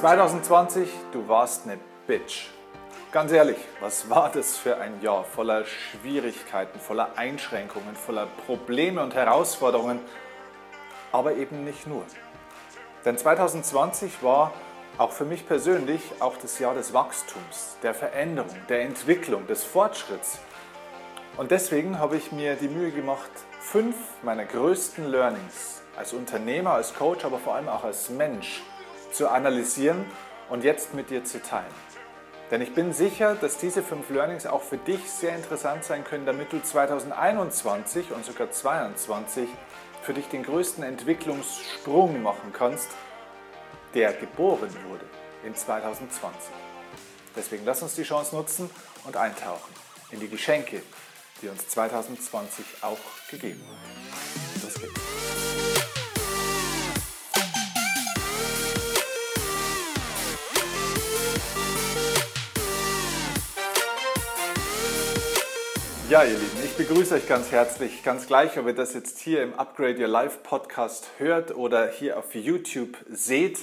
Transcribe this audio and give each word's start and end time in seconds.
2020, 0.00 0.88
du 1.12 1.28
warst 1.28 1.66
eine 1.66 1.78
Bitch. 2.06 2.46
Ganz 3.12 3.32
ehrlich, 3.32 3.58
was 3.80 4.08
war 4.08 4.30
das 4.32 4.56
für 4.56 4.78
ein 4.78 5.02
Jahr 5.02 5.24
voller 5.24 5.66
Schwierigkeiten, 5.66 6.80
voller 6.80 7.18
Einschränkungen, 7.18 7.94
voller 7.94 8.26
Probleme 8.46 9.02
und 9.02 9.14
Herausforderungen, 9.14 10.00
aber 11.12 11.34
eben 11.34 11.64
nicht 11.64 11.86
nur. 11.86 12.02
Denn 13.04 13.18
2020 13.18 14.22
war 14.22 14.52
auch 14.96 15.12
für 15.12 15.26
mich 15.26 15.46
persönlich 15.46 16.00
auch 16.20 16.38
das 16.38 16.58
Jahr 16.58 16.72
des 16.72 16.94
Wachstums, 16.94 17.76
der 17.82 17.92
Veränderung, 17.92 18.56
der 18.70 18.80
Entwicklung, 18.80 19.46
des 19.48 19.64
Fortschritts. 19.64 20.38
Und 21.36 21.50
deswegen 21.50 21.98
habe 21.98 22.16
ich 22.16 22.32
mir 22.32 22.54
die 22.54 22.68
Mühe 22.68 22.90
gemacht, 22.90 23.30
fünf 23.60 23.96
meiner 24.22 24.46
größten 24.46 25.10
Learnings 25.10 25.82
als 25.94 26.14
Unternehmer, 26.14 26.70
als 26.70 26.94
Coach, 26.94 27.26
aber 27.26 27.38
vor 27.38 27.54
allem 27.56 27.68
auch 27.68 27.84
als 27.84 28.08
Mensch 28.08 28.62
zu 29.12 29.28
analysieren 29.28 30.04
und 30.48 30.64
jetzt 30.64 30.94
mit 30.94 31.10
dir 31.10 31.24
zu 31.24 31.42
teilen. 31.42 31.74
Denn 32.50 32.60
ich 32.60 32.74
bin 32.74 32.92
sicher, 32.92 33.36
dass 33.36 33.58
diese 33.58 33.82
fünf 33.82 34.10
Learnings 34.10 34.44
auch 34.46 34.62
für 34.62 34.76
dich 34.76 35.08
sehr 35.08 35.36
interessant 35.36 35.84
sein 35.84 36.02
können, 36.02 36.26
damit 36.26 36.52
du 36.52 36.60
2021 36.60 38.10
und 38.10 38.24
sogar 38.24 38.50
2022 38.50 39.48
für 40.02 40.14
dich 40.14 40.26
den 40.26 40.42
größten 40.42 40.82
Entwicklungssprung 40.82 42.22
machen 42.22 42.52
kannst, 42.52 42.88
der 43.94 44.12
geboren 44.14 44.74
wurde 44.88 45.04
in 45.44 45.54
2020. 45.54 46.50
Deswegen 47.36 47.64
lass 47.64 47.82
uns 47.82 47.94
die 47.94 48.02
Chance 48.02 48.34
nutzen 48.34 48.68
und 49.04 49.16
eintauchen 49.16 49.72
in 50.10 50.18
die 50.18 50.28
Geschenke, 50.28 50.82
die 51.42 51.48
uns 51.48 51.68
2020 51.68 52.64
auch 52.82 52.98
gegeben 53.30 53.62
hat. 53.68 54.62
Los 54.64 54.74
geht's. 54.74 55.49
Ja, 66.10 66.24
ihr 66.24 66.30
Lieben, 66.30 66.64
ich 66.64 66.76
begrüße 66.76 67.14
euch 67.14 67.28
ganz 67.28 67.52
herzlich, 67.52 68.02
ganz 68.02 68.26
gleich, 68.26 68.58
ob 68.58 68.66
ihr 68.66 68.74
das 68.74 68.94
jetzt 68.94 69.20
hier 69.20 69.44
im 69.44 69.54
Upgrade 69.54 69.96
Your 69.96 70.08
Life 70.08 70.40
Podcast 70.42 71.08
hört 71.18 71.54
oder 71.54 71.88
hier 71.88 72.18
auf 72.18 72.34
YouTube 72.34 72.96
seht. 73.08 73.60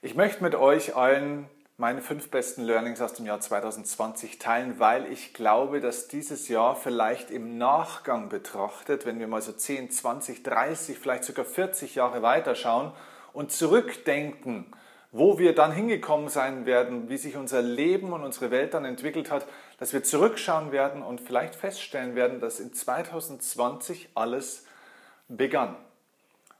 Ich 0.00 0.14
möchte 0.14 0.44
mit 0.44 0.54
euch 0.54 0.94
allen 0.94 1.48
meine 1.76 2.00
fünf 2.00 2.30
besten 2.30 2.62
Learnings 2.62 3.00
aus 3.00 3.14
dem 3.14 3.26
Jahr 3.26 3.40
2020 3.40 4.38
teilen, 4.38 4.78
weil 4.78 5.10
ich 5.10 5.34
glaube, 5.34 5.80
dass 5.80 6.06
dieses 6.06 6.46
Jahr 6.46 6.76
vielleicht 6.76 7.32
im 7.32 7.58
Nachgang 7.58 8.28
betrachtet, 8.28 9.04
wenn 9.04 9.18
wir 9.18 9.26
mal 9.26 9.42
so 9.42 9.50
10, 9.50 9.90
20, 9.90 10.44
30, 10.44 10.96
vielleicht 10.96 11.24
sogar 11.24 11.44
40 11.44 11.96
Jahre 11.96 12.22
weiterschauen 12.22 12.92
und 13.32 13.50
zurückdenken, 13.50 14.72
wo 15.10 15.40
wir 15.40 15.56
dann 15.56 15.72
hingekommen 15.72 16.28
sein 16.28 16.66
werden, 16.66 17.08
wie 17.08 17.16
sich 17.16 17.36
unser 17.36 17.62
Leben 17.62 18.12
und 18.12 18.22
unsere 18.22 18.52
Welt 18.52 18.74
dann 18.74 18.84
entwickelt 18.84 19.32
hat, 19.32 19.44
dass 19.78 19.92
wir 19.92 20.02
zurückschauen 20.02 20.72
werden 20.72 21.02
und 21.02 21.20
vielleicht 21.20 21.54
feststellen 21.54 22.14
werden, 22.14 22.40
dass 22.40 22.60
in 22.60 22.72
2020 22.72 24.10
alles 24.14 24.66
begann. 25.28 25.76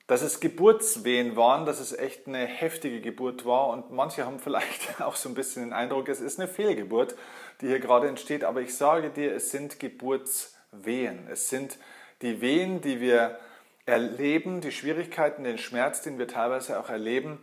Dass 0.07 0.21
es 0.21 0.41
Geburtswehen 0.41 1.35
waren, 1.35 1.65
dass 1.65 1.81
es 1.81 1.93
echt 1.93 2.27
eine 2.27 2.45
heftige 2.47 3.01
Geburt 3.01 3.47
war 3.47 3.69
und 3.69 3.91
manche 3.91 4.27
haben 4.27 4.39
vielleicht 4.39 5.01
auch 5.01 5.17
so 5.17 5.29
ein 5.29 5.35
bisschen 5.35 5.65
den 5.65 5.73
Eindruck, 5.73 6.09
es 6.09 6.21
ist 6.21 6.39
eine 6.39 6.49
Fehlgeburt, 6.49 7.17
die 7.61 7.69
hier 7.69 7.81
gerade 7.81 8.09
entsteht, 8.09 8.45
aber 8.45 8.61
ich 8.61 8.77
sage 8.77 9.11
dir, 9.11 9.35
es 9.35 9.51
sind 9.51 9.81
Geburtswehen. 9.81 11.27
Es 11.31 11.49
sind 11.49 11.79
die 12.21 12.41
Wehen, 12.41 12.81
die 12.81 13.01
wir 13.01 13.39
erleben, 13.87 14.61
die 14.61 14.73
Schwierigkeiten, 14.73 15.45
den 15.45 15.59
Schmerz, 15.59 16.03
den 16.03 16.19
wir 16.19 16.29
teilweise 16.29 16.79
auch 16.81 16.89
erleben, 16.89 17.39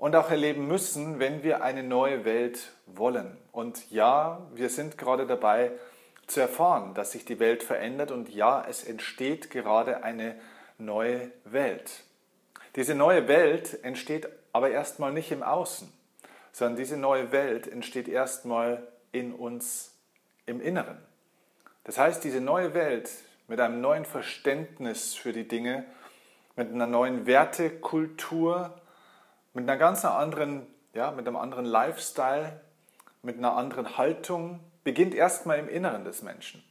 und 0.00 0.16
auch 0.16 0.30
erleben 0.30 0.66
müssen, 0.66 1.18
wenn 1.20 1.42
wir 1.42 1.62
eine 1.62 1.82
neue 1.82 2.24
Welt 2.24 2.72
wollen. 2.86 3.36
Und 3.52 3.90
ja, 3.90 4.40
wir 4.54 4.70
sind 4.70 4.96
gerade 4.96 5.26
dabei 5.26 5.72
zu 6.26 6.40
erfahren, 6.40 6.94
dass 6.94 7.12
sich 7.12 7.26
die 7.26 7.38
Welt 7.38 7.62
verändert 7.62 8.10
und 8.10 8.30
ja, 8.30 8.64
es 8.66 8.82
entsteht 8.82 9.50
gerade 9.50 10.02
eine 10.02 10.36
neue 10.78 11.30
Welt. 11.44 12.04
Diese 12.76 12.94
neue 12.94 13.28
Welt 13.28 13.84
entsteht 13.84 14.26
aber 14.54 14.70
erstmal 14.70 15.12
nicht 15.12 15.32
im 15.32 15.42
Außen, 15.42 15.92
sondern 16.50 16.76
diese 16.76 16.96
neue 16.96 17.30
Welt 17.30 17.66
entsteht 17.70 18.08
erstmal 18.08 18.88
in 19.12 19.34
uns 19.34 19.94
im 20.46 20.62
Inneren. 20.62 20.96
Das 21.84 21.98
heißt, 21.98 22.24
diese 22.24 22.40
neue 22.40 22.72
Welt 22.72 23.10
mit 23.48 23.60
einem 23.60 23.82
neuen 23.82 24.06
Verständnis 24.06 25.12
für 25.14 25.34
die 25.34 25.46
Dinge, 25.46 25.84
mit 26.56 26.72
einer 26.72 26.86
neuen 26.86 27.26
Wertekultur, 27.26 28.79
mit 29.52 29.68
einer 29.68 29.76
ganz 29.76 30.04
anderen, 30.04 30.66
ja, 30.94 31.10
mit 31.10 31.26
einem 31.26 31.36
anderen 31.36 31.64
Lifestyle, 31.64 32.60
mit 33.22 33.38
einer 33.38 33.56
anderen 33.56 33.96
Haltung, 33.96 34.60
beginnt 34.84 35.14
erstmal 35.14 35.58
im 35.58 35.68
Inneren 35.68 36.04
des 36.04 36.22
Menschen. 36.22 36.62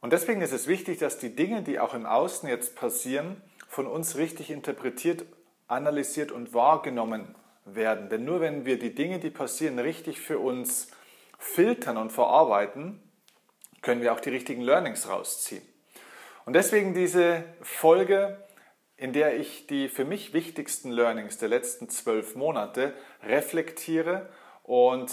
Und 0.00 0.12
deswegen 0.12 0.40
ist 0.40 0.52
es 0.52 0.66
wichtig, 0.66 0.98
dass 0.98 1.18
die 1.18 1.34
Dinge, 1.34 1.62
die 1.62 1.78
auch 1.80 1.94
im 1.94 2.06
Außen 2.06 2.48
jetzt 2.48 2.76
passieren, 2.76 3.40
von 3.68 3.86
uns 3.86 4.16
richtig 4.16 4.50
interpretiert, 4.50 5.24
analysiert 5.68 6.32
und 6.32 6.54
wahrgenommen 6.54 7.34
werden. 7.64 8.08
Denn 8.08 8.24
nur 8.24 8.40
wenn 8.40 8.64
wir 8.64 8.78
die 8.78 8.94
Dinge, 8.94 9.18
die 9.18 9.30
passieren, 9.30 9.78
richtig 9.78 10.20
für 10.20 10.38
uns 10.38 10.88
filtern 11.38 11.96
und 11.96 12.12
verarbeiten, 12.12 13.02
können 13.82 14.00
wir 14.00 14.12
auch 14.12 14.20
die 14.20 14.30
richtigen 14.30 14.62
Learnings 14.62 15.08
rausziehen. 15.08 15.62
Und 16.44 16.52
deswegen 16.52 16.94
diese 16.94 17.44
Folge 17.62 18.45
in 18.96 19.12
der 19.12 19.38
ich 19.38 19.66
die 19.66 19.88
für 19.88 20.04
mich 20.04 20.32
wichtigsten 20.32 20.90
Learnings 20.90 21.38
der 21.38 21.48
letzten 21.48 21.88
zwölf 21.88 22.34
Monate 22.34 22.94
reflektiere 23.22 24.28
und 24.62 25.12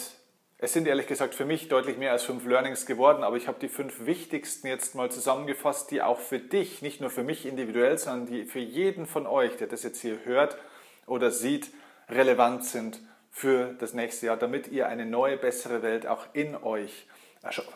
es 0.57 0.71
sind 0.71 0.87
ehrlich 0.87 1.07
gesagt 1.07 1.35
für 1.35 1.43
mich 1.43 1.67
deutlich 1.67 1.97
mehr 1.97 2.13
als 2.13 2.23
fünf 2.23 2.45
Learnings 2.45 2.85
geworden, 2.85 3.23
aber 3.23 3.35
ich 3.35 3.49
habe 3.49 3.59
die 3.59 3.67
fünf 3.67 4.05
wichtigsten 4.05 4.67
jetzt 4.67 4.95
mal 4.95 5.11
zusammengefasst, 5.11 5.91
die 5.91 6.01
auch 6.01 6.19
für 6.19 6.39
dich, 6.39 6.81
nicht 6.81 7.01
nur 7.01 7.09
für 7.09 7.23
mich 7.23 7.45
individuell, 7.45 7.97
sondern 7.97 8.27
die 8.27 8.45
für 8.45 8.59
jeden 8.59 9.05
von 9.05 9.27
euch, 9.27 9.57
der 9.57 9.67
das 9.67 9.83
jetzt 9.83 9.99
hier 9.99 10.19
hört 10.23 10.57
oder 11.05 11.31
sieht, 11.31 11.71
relevant 12.07 12.63
sind 12.63 13.01
für 13.29 13.73
das 13.79 13.93
nächste 13.93 14.27
Jahr, 14.27 14.37
damit 14.37 14.69
ihr 14.69 14.87
eine 14.87 15.05
neue, 15.05 15.35
bessere 15.35 15.81
Welt 15.81 16.07
auch 16.07 16.27
in 16.31 16.55
euch 16.55 17.07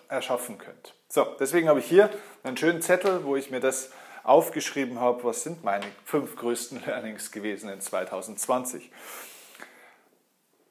erschaffen 0.08 0.58
könnt. 0.58 0.94
So, 1.10 1.26
deswegen 1.42 1.68
habe 1.68 1.80
ich 1.80 1.86
hier 1.88 2.10
einen 2.44 2.56
schönen 2.56 2.82
Zettel, 2.82 3.26
wo 3.26 3.36
ich 3.36 3.52
mir 3.52 3.60
das 3.60 3.92
aufgeschrieben 4.28 5.00
habe, 5.00 5.24
was 5.24 5.44
sind 5.44 5.64
meine 5.64 5.86
fünf 6.04 6.36
größten 6.36 6.84
Learnings 6.86 7.32
gewesen 7.32 7.70
in 7.70 7.80
2020. 7.82 8.92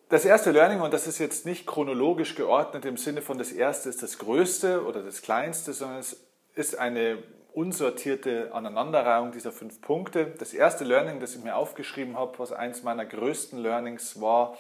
Das 0.08 0.24
erste 0.24 0.52
Learning, 0.52 0.82
und 0.82 0.94
das 0.94 1.06
ist 1.06 1.18
jetzt 1.18 1.46
nicht 1.46 1.66
chronologisch 1.66 2.36
geordnet 2.36 2.84
im 2.84 2.96
Sinne 2.96 3.22
von 3.22 3.38
das 3.38 3.50
erste 3.50 3.88
ist 3.88 4.02
das 4.02 4.18
größte 4.18 4.84
oder 4.84 5.02
das 5.02 5.22
kleinste, 5.22 5.72
sondern 5.72 5.98
es 5.98 6.24
ist 6.54 6.78
eine 6.78 7.18
unsortierte 7.54 8.52
Aneinanderreihung 8.52 9.32
dieser 9.32 9.50
fünf 9.50 9.80
Punkte. 9.80 10.26
Das 10.38 10.52
erste 10.52 10.84
Learning, 10.84 11.18
das 11.18 11.34
ich 11.34 11.42
mir 11.42 11.56
aufgeschrieben 11.56 12.16
habe, 12.16 12.38
was 12.38 12.52
eins 12.52 12.82
meiner 12.82 13.06
größten 13.06 13.58
Learnings 13.58 14.20
war, 14.20 14.56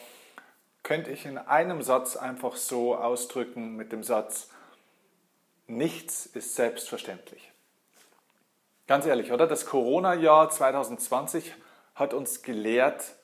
könnte 0.82 1.10
ich 1.10 1.26
in 1.26 1.36
einem 1.36 1.82
Satz 1.82 2.16
einfach 2.16 2.56
so 2.56 2.96
ausdrücken 2.96 3.76
mit 3.76 3.92
dem 3.92 4.02
Satz, 4.02 4.48
nichts 5.66 6.26
ist 6.26 6.54
selbstverständlich. 6.54 7.52
Ganz 8.86 9.04
ehrlich, 9.04 9.32
oder? 9.32 9.48
Das 9.48 9.66
Corona-Jahr 9.66 10.48
2020 10.48 11.52
hat 11.96 12.14
uns 12.14 12.42
gelehrt, 12.42 13.14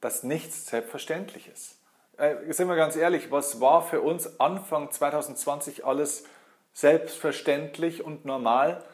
dass 0.00 0.22
nichts 0.22 0.66
selbstverständlich 0.66 1.48
ist. 1.52 1.80
Äh, 2.18 2.52
sind 2.52 2.68
wir 2.68 2.76
ganz 2.76 2.94
ehrlich, 2.94 3.32
was 3.32 3.60
war 3.60 3.82
für 3.82 4.00
uns 4.00 4.38
Anfang 4.38 4.92
2020 4.92 5.84
alles 5.84 6.24
selbstverständlich 6.72 8.04
und 8.04 8.24
normal, 8.24 8.84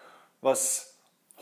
was 0.41 0.95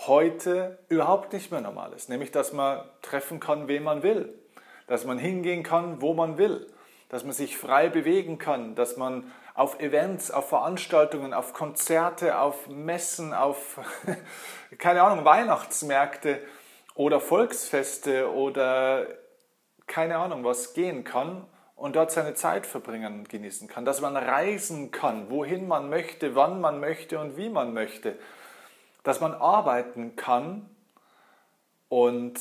heute 0.06 0.79
überhaupt 0.88 1.32
nicht 1.32 1.53
mehr 1.53 1.61
normal 1.61 1.93
ist? 1.93 2.08
Nämlich, 2.08 2.32
dass 2.32 2.53
man 2.53 2.82
treffen 3.03 3.38
kann, 3.38 3.69
wen 3.69 3.85
man 3.85 4.03
will, 4.03 4.35
dass 4.88 5.05
man 5.05 5.19
hingehen 5.19 5.62
kann, 5.62 6.03
wo 6.03 6.12
man 6.12 6.38
will, 6.38 6.67
dass 7.08 7.23
man 7.23 7.32
sich 7.32 7.56
frei 7.56 7.88
bewegen 7.88 8.38
kann, 8.38 8.75
dass 8.75 8.96
man 8.96 9.31
auf 9.60 9.78
Events, 9.78 10.30
auf 10.30 10.48
Veranstaltungen, 10.48 11.34
auf 11.34 11.52
Konzerte, 11.52 12.38
auf 12.38 12.66
Messen, 12.68 13.34
auf, 13.34 13.78
keine 14.78 15.02
Ahnung, 15.02 15.26
Weihnachtsmärkte 15.26 16.40
oder 16.94 17.20
Volksfeste 17.20 18.32
oder 18.32 19.06
keine 19.86 20.16
Ahnung 20.16 20.44
was 20.44 20.72
gehen 20.72 21.04
kann 21.04 21.44
und 21.76 21.94
dort 21.94 22.10
seine 22.10 22.32
Zeit 22.32 22.64
verbringen 22.64 23.18
und 23.18 23.28
genießen 23.28 23.68
kann. 23.68 23.84
Dass 23.84 24.00
man 24.00 24.16
reisen 24.16 24.92
kann, 24.92 25.28
wohin 25.28 25.68
man 25.68 25.90
möchte, 25.90 26.34
wann 26.34 26.62
man 26.62 26.80
möchte 26.80 27.18
und 27.18 27.36
wie 27.36 27.50
man 27.50 27.74
möchte. 27.74 28.18
Dass 29.02 29.20
man 29.20 29.34
arbeiten 29.34 30.16
kann 30.16 30.70
und 31.90 32.40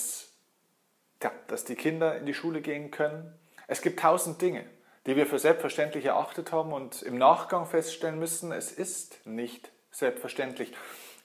ja, 1.22 1.34
dass 1.48 1.66
die 1.66 1.76
Kinder 1.76 2.16
in 2.16 2.26
die 2.26 2.34
Schule 2.34 2.62
gehen 2.62 2.92
können. 2.92 3.38
Es 3.68 3.82
gibt 3.82 4.00
tausend 4.00 4.42
Dinge 4.42 4.64
die 5.10 5.16
wir 5.16 5.26
für 5.26 5.40
selbstverständlich 5.40 6.06
erachtet 6.06 6.52
haben 6.52 6.72
und 6.72 7.02
im 7.02 7.18
Nachgang 7.18 7.66
feststellen 7.66 8.20
müssen, 8.20 8.52
es 8.52 8.72
ist 8.72 9.26
nicht 9.26 9.72
selbstverständlich. 9.90 10.72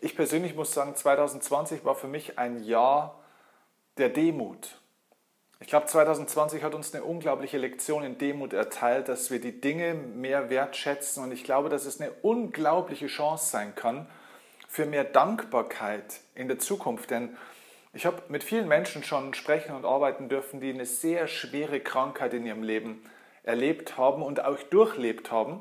Ich 0.01 0.17
persönlich 0.17 0.55
muss 0.55 0.73
sagen, 0.73 0.97
2020 0.97 1.85
war 1.85 1.95
für 1.95 2.09
mich 2.09 2.39
ein 2.39 2.65
Jahr 2.65 3.23
der 3.99 4.09
Demut. 4.09 4.81
Ich 5.61 5.67
glaube, 5.67 5.85
2020 5.85 6.63
hat 6.63 6.75
uns 6.75 6.95
eine 6.95 7.05
unglaubliche 7.05 7.59
Lektion 7.59 8.05
in 8.05 8.17
Demut 8.17 8.55
erteilt, 8.55 9.11
dass 9.11 9.31
wir 9.31 9.39
die 9.39 9.61
Dinge 9.61 9.93
mehr 9.93 10.49
wertschätzen. 10.49 11.23
Und 11.23 11.31
ich 11.33 11.45
glaube, 11.45 11.69
dass 11.69 11.85
es 11.85 12.01
eine 12.01 12.11
unglaubliche 12.23 13.09
Chance 13.09 13.51
sein 13.51 13.75
kann 13.75 14.09
für 14.67 14.87
mehr 14.87 15.05
Dankbarkeit 15.05 16.21
in 16.35 16.49
der 16.49 16.59
Zukunft. 16.59 17.11
Denn 17.11 17.37
ich 17.93 18.07
habe 18.07 18.23
mit 18.29 18.45
vielen 18.45 18.67
Menschen 18.67 19.05
schon 19.05 19.35
sprechen 19.35 19.77
und 19.77 19.85
arbeiten 19.85 20.31
dürfen, 20.31 20.61
die 20.61 20.73
eine 20.73 20.87
sehr 20.87 21.29
schwere 21.29 21.81
Krankheit 21.81 22.33
in 22.33 22.47
ihrem 22.47 22.63
Leben 22.63 23.05
erlebt 23.44 23.96
haben 23.96 24.23
und 24.23 24.44
auch 24.44 24.58
durchlebt 24.64 25.31
haben, 25.31 25.61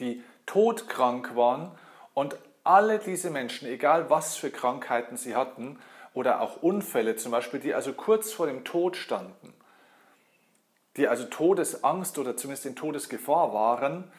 die 0.00 0.22
todkrank 0.46 1.36
waren 1.36 1.70
und 2.14 2.36
alle 2.64 2.98
diese 2.98 3.30
Menschen, 3.30 3.68
egal 3.68 4.10
was 4.10 4.36
für 4.36 4.50
Krankheiten 4.50 5.16
sie 5.16 5.36
hatten 5.36 5.78
oder 6.14 6.40
auch 6.40 6.62
Unfälle 6.62 7.16
zum 7.16 7.32
Beispiel, 7.32 7.60
die 7.60 7.74
also 7.74 7.92
kurz 7.92 8.32
vor 8.32 8.46
dem 8.46 8.64
Tod 8.64 8.96
standen, 8.96 9.54
die 10.96 11.08
also 11.08 11.24
Todesangst 11.24 12.18
oder 12.18 12.36
zumindest 12.36 12.66
in 12.66 12.74
Todesgefahr 12.74 13.52
waren, 13.52 14.10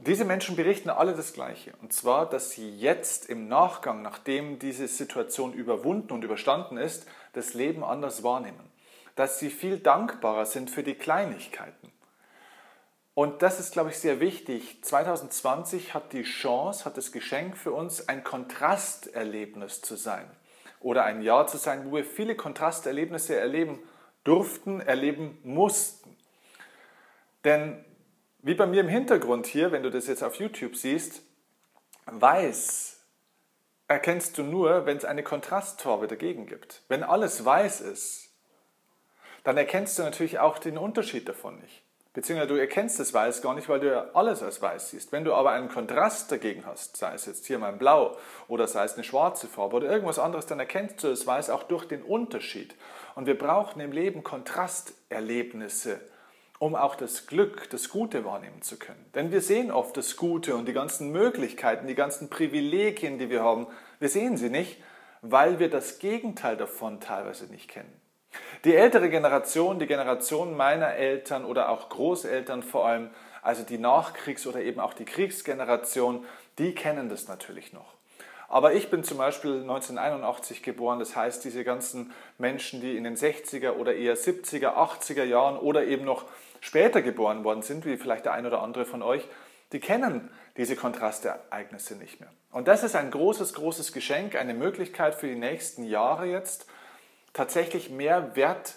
diese 0.00 0.24
Menschen 0.24 0.56
berichten 0.56 0.90
alle 0.90 1.14
das 1.14 1.32
Gleiche. 1.32 1.72
Und 1.80 1.92
zwar, 1.92 2.28
dass 2.28 2.50
sie 2.50 2.76
jetzt 2.76 3.30
im 3.30 3.46
Nachgang, 3.48 4.02
nachdem 4.02 4.58
diese 4.58 4.88
Situation 4.88 5.52
überwunden 5.52 6.12
und 6.12 6.24
überstanden 6.24 6.76
ist, 6.76 7.06
das 7.32 7.54
Leben 7.54 7.84
anders 7.84 8.24
wahrnehmen. 8.24 8.72
Dass 9.14 9.38
sie 9.38 9.50
viel 9.50 9.78
dankbarer 9.78 10.46
sind 10.46 10.68
für 10.68 10.82
die 10.82 10.96
Kleinigkeiten. 10.96 11.83
Und 13.14 13.42
das 13.42 13.60
ist, 13.60 13.72
glaube 13.72 13.90
ich, 13.90 13.98
sehr 13.98 14.18
wichtig. 14.18 14.82
2020 14.82 15.94
hat 15.94 16.12
die 16.12 16.24
Chance, 16.24 16.84
hat 16.84 16.96
das 16.96 17.12
Geschenk 17.12 17.56
für 17.56 17.72
uns, 17.72 18.08
ein 18.08 18.24
Kontrasterlebnis 18.24 19.82
zu 19.82 19.96
sein. 19.96 20.28
Oder 20.80 21.04
ein 21.04 21.22
Jahr 21.22 21.46
zu 21.46 21.56
sein, 21.56 21.86
wo 21.86 21.96
wir 21.96 22.04
viele 22.04 22.34
Kontrasterlebnisse 22.34 23.36
erleben 23.36 23.78
durften, 24.24 24.80
erleben 24.80 25.38
mussten. 25.44 26.16
Denn 27.44 27.84
wie 28.42 28.54
bei 28.54 28.66
mir 28.66 28.80
im 28.80 28.88
Hintergrund 28.88 29.46
hier, 29.46 29.70
wenn 29.70 29.82
du 29.82 29.90
das 29.90 30.08
jetzt 30.08 30.24
auf 30.24 30.34
YouTube 30.34 30.76
siehst, 30.76 31.22
weiß 32.06 32.94
erkennst 33.86 34.38
du 34.38 34.42
nur, 34.42 34.86
wenn 34.86 34.96
es 34.96 35.04
eine 35.04 35.22
Kontrastfarbe 35.22 36.06
dagegen 36.06 36.46
gibt. 36.46 36.82
Wenn 36.88 37.02
alles 37.02 37.44
weiß 37.44 37.80
ist, 37.82 38.30
dann 39.44 39.56
erkennst 39.56 39.98
du 39.98 40.02
natürlich 40.02 40.38
auch 40.38 40.58
den 40.58 40.78
Unterschied 40.78 41.28
davon 41.28 41.60
nicht. 41.60 41.83
Beziehungsweise 42.14 42.54
du 42.54 42.60
erkennst 42.60 43.00
das 43.00 43.12
Weiß 43.12 43.42
gar 43.42 43.56
nicht, 43.56 43.68
weil 43.68 43.80
du 43.80 43.90
ja 43.90 44.06
alles 44.14 44.40
als 44.40 44.62
Weiß 44.62 44.90
siehst. 44.90 45.10
Wenn 45.10 45.24
du 45.24 45.34
aber 45.34 45.50
einen 45.50 45.68
Kontrast 45.68 46.30
dagegen 46.30 46.64
hast, 46.64 46.96
sei 46.96 47.12
es 47.12 47.26
jetzt 47.26 47.44
hier 47.44 47.58
mal 47.58 47.72
ein 47.72 47.78
Blau 47.78 48.16
oder 48.46 48.68
sei 48.68 48.84
es 48.84 48.94
eine 48.94 49.02
schwarze 49.02 49.48
Farbe 49.48 49.76
oder 49.76 49.90
irgendwas 49.90 50.20
anderes, 50.20 50.46
dann 50.46 50.60
erkennst 50.60 51.02
du 51.02 51.08
das 51.08 51.26
Weiß 51.26 51.50
auch 51.50 51.64
durch 51.64 51.86
den 51.86 52.02
Unterschied. 52.02 52.76
Und 53.16 53.26
wir 53.26 53.36
brauchen 53.36 53.80
im 53.80 53.90
Leben 53.90 54.22
Kontrasterlebnisse, 54.22 55.98
um 56.60 56.76
auch 56.76 56.94
das 56.94 57.26
Glück, 57.26 57.68
das 57.70 57.88
Gute 57.88 58.24
wahrnehmen 58.24 58.62
zu 58.62 58.78
können. 58.78 59.04
Denn 59.16 59.32
wir 59.32 59.40
sehen 59.40 59.72
oft 59.72 59.96
das 59.96 60.16
Gute 60.16 60.54
und 60.54 60.68
die 60.68 60.72
ganzen 60.72 61.10
Möglichkeiten, 61.10 61.88
die 61.88 61.96
ganzen 61.96 62.30
Privilegien, 62.30 63.18
die 63.18 63.28
wir 63.28 63.42
haben. 63.42 63.66
Wir 63.98 64.08
sehen 64.08 64.36
sie 64.36 64.50
nicht, 64.50 64.80
weil 65.20 65.58
wir 65.58 65.68
das 65.68 65.98
Gegenteil 65.98 66.56
davon 66.56 67.00
teilweise 67.00 67.46
nicht 67.46 67.68
kennen. 67.68 68.03
Die 68.64 68.74
ältere 68.74 69.10
Generation, 69.10 69.78
die 69.78 69.86
Generation 69.86 70.56
meiner 70.56 70.94
Eltern 70.94 71.44
oder 71.44 71.68
auch 71.68 71.90
Großeltern 71.90 72.62
vor 72.62 72.86
allem, 72.86 73.10
also 73.42 73.62
die 73.62 73.76
Nachkriegs- 73.76 74.46
oder 74.46 74.60
eben 74.60 74.80
auch 74.80 74.94
die 74.94 75.04
Kriegsgeneration, 75.04 76.24
die 76.58 76.74
kennen 76.74 77.10
das 77.10 77.28
natürlich 77.28 77.74
noch. 77.74 77.92
Aber 78.48 78.72
ich 78.72 78.88
bin 78.88 79.04
zum 79.04 79.18
Beispiel 79.18 79.60
1981 79.60 80.62
geboren, 80.62 80.98
das 80.98 81.14
heißt, 81.14 81.44
diese 81.44 81.62
ganzen 81.62 82.12
Menschen, 82.38 82.80
die 82.80 82.96
in 82.96 83.04
den 83.04 83.16
60er 83.16 83.72
oder 83.72 83.94
eher 83.94 84.16
70er, 84.16 84.76
80er 84.76 85.24
Jahren 85.24 85.58
oder 85.58 85.84
eben 85.84 86.04
noch 86.04 86.24
später 86.60 87.02
geboren 87.02 87.44
worden 87.44 87.60
sind, 87.60 87.84
wie 87.84 87.98
vielleicht 87.98 88.24
der 88.24 88.32
ein 88.32 88.46
oder 88.46 88.62
andere 88.62 88.86
von 88.86 89.02
euch, 89.02 89.28
die 89.72 89.80
kennen 89.80 90.30
diese 90.56 90.76
Kontrastereignisse 90.76 91.96
nicht 91.96 92.20
mehr. 92.20 92.30
Und 92.50 92.68
das 92.68 92.82
ist 92.82 92.96
ein 92.96 93.10
großes, 93.10 93.52
großes 93.54 93.92
Geschenk, 93.92 94.36
eine 94.36 94.54
Möglichkeit 94.54 95.14
für 95.16 95.26
die 95.26 95.34
nächsten 95.34 95.84
Jahre 95.84 96.26
jetzt, 96.26 96.66
tatsächlich 97.34 97.90
mehr 97.90 98.34
Wert, 98.34 98.76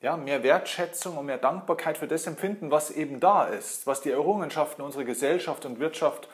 ja, 0.00 0.16
mehr 0.16 0.42
Wertschätzung 0.42 1.16
und 1.16 1.26
mehr 1.26 1.38
Dankbarkeit 1.38 1.96
für 1.96 2.08
das 2.08 2.26
empfinden, 2.26 2.72
was 2.72 2.90
eben 2.90 3.20
da 3.20 3.44
ist, 3.44 3.86
was 3.86 4.00
die 4.00 4.10
Errungenschaften 4.10 4.82
unserer 4.82 5.04
Gesellschaft 5.04 5.64
und 5.64 5.78
Wirtschaft 5.78 6.28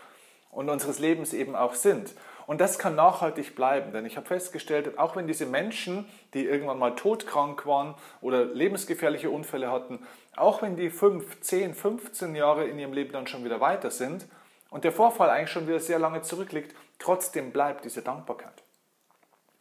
und 0.51 0.71
unseres 0.71 0.99
Lebens 0.99 1.35
eben 1.35 1.55
auch 1.55 1.75
sind. 1.75 2.15
Und 2.47 2.63
das 2.63 2.79
kann 2.79 2.95
nachhaltig 2.95 3.55
bleiben, 3.55 3.93
denn 3.93 4.07
ich 4.07 4.17
habe 4.17 4.27
festgestellt, 4.27 4.99
auch 4.99 5.17
wenn 5.17 5.27
diese 5.27 5.45
Menschen, 5.45 6.09
die 6.33 6.47
irgendwann 6.47 6.79
mal 6.79 6.95
todkrank 6.95 7.67
waren 7.67 7.95
oder 8.23 8.47
lebensgefährliche 8.47 9.29
Unfälle 9.29 9.71
hatten, 9.71 10.07
auch 10.35 10.63
wenn 10.63 10.75
die 10.75 10.89
5, 10.89 11.43
10, 11.43 11.75
15 11.75 12.35
Jahre 12.35 12.65
in 12.67 12.79
ihrem 12.79 12.95
Leben 12.95 13.13
dann 13.13 13.27
schon 13.27 13.45
wieder 13.45 13.61
weiter 13.61 13.91
sind 13.91 14.27
und 14.71 14.85
der 14.85 14.93
Vorfall 14.93 15.29
eigentlich 15.29 15.51
schon 15.51 15.69
wieder 15.69 15.81
sehr 15.81 15.99
lange 15.99 16.23
zurückliegt, 16.23 16.75
trotzdem 16.99 17.53
bleibt 17.53 17.85
diese 17.85 18.01
Dankbarkeit. 18.01 18.63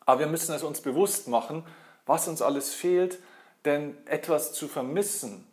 Aber 0.06 0.22
wir 0.22 0.28
müssen 0.28 0.56
es 0.56 0.64
uns 0.64 0.80
bewusst 0.80 1.28
machen, 1.28 1.66
was 2.08 2.28
uns 2.28 2.42
alles 2.42 2.74
fehlt, 2.74 3.20
denn 3.66 3.98
etwas 4.06 4.54
zu 4.54 4.68
vermissen, 4.68 5.48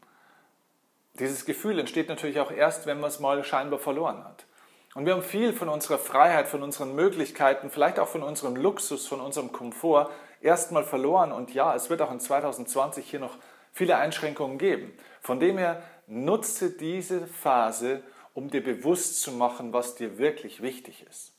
dieses 1.18 1.44
Gefühl 1.44 1.78
entsteht 1.78 2.08
natürlich 2.08 2.40
auch 2.40 2.50
erst, 2.50 2.86
wenn 2.86 2.98
man 2.98 3.08
es 3.08 3.20
mal 3.20 3.44
scheinbar 3.44 3.78
verloren 3.78 4.24
hat. 4.24 4.46
Und 4.94 5.06
wir 5.06 5.14
haben 5.14 5.22
viel 5.22 5.52
von 5.52 5.68
unserer 5.68 5.98
Freiheit, 5.98 6.48
von 6.48 6.62
unseren 6.62 6.94
Möglichkeiten, 6.94 7.70
vielleicht 7.70 7.98
auch 7.98 8.08
von 8.08 8.22
unserem 8.22 8.56
Luxus, 8.56 9.06
von 9.06 9.20
unserem 9.20 9.52
Komfort 9.52 10.10
erstmal 10.40 10.84
verloren. 10.84 11.32
Und 11.32 11.52
ja, 11.54 11.74
es 11.74 11.90
wird 11.90 12.00
auch 12.02 12.12
in 12.12 12.20
2020 12.20 13.08
hier 13.08 13.20
noch 13.20 13.36
viele 13.72 13.96
Einschränkungen 13.96 14.58
geben. 14.58 14.92
Von 15.20 15.40
dem 15.40 15.58
her 15.58 15.82
nutze 16.06 16.70
diese 16.70 17.26
Phase, 17.26 18.02
um 18.34 18.50
dir 18.50 18.62
bewusst 18.62 19.20
zu 19.20 19.32
machen, 19.32 19.72
was 19.72 19.94
dir 19.94 20.18
wirklich 20.18 20.62
wichtig 20.62 21.06
ist. 21.08 21.32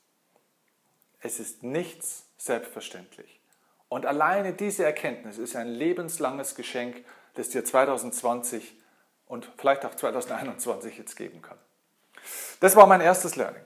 Es 1.21 1.39
ist 1.39 1.63
nichts 1.63 2.27
selbstverständlich. 2.37 3.39
Und 3.89 4.05
alleine 4.05 4.53
diese 4.53 4.83
Erkenntnis 4.83 5.37
ist 5.37 5.55
ein 5.55 5.67
lebenslanges 5.67 6.55
Geschenk, 6.55 7.03
das 7.35 7.49
dir 7.49 7.63
2020 7.63 8.75
und 9.27 9.49
vielleicht 9.57 9.85
auch 9.85 9.95
2021 9.95 10.97
jetzt 10.97 11.15
geben 11.15 11.41
kann. 11.41 11.57
Das 12.59 12.75
war 12.75 12.87
mein 12.87 13.01
erstes 13.01 13.35
Learning. 13.35 13.63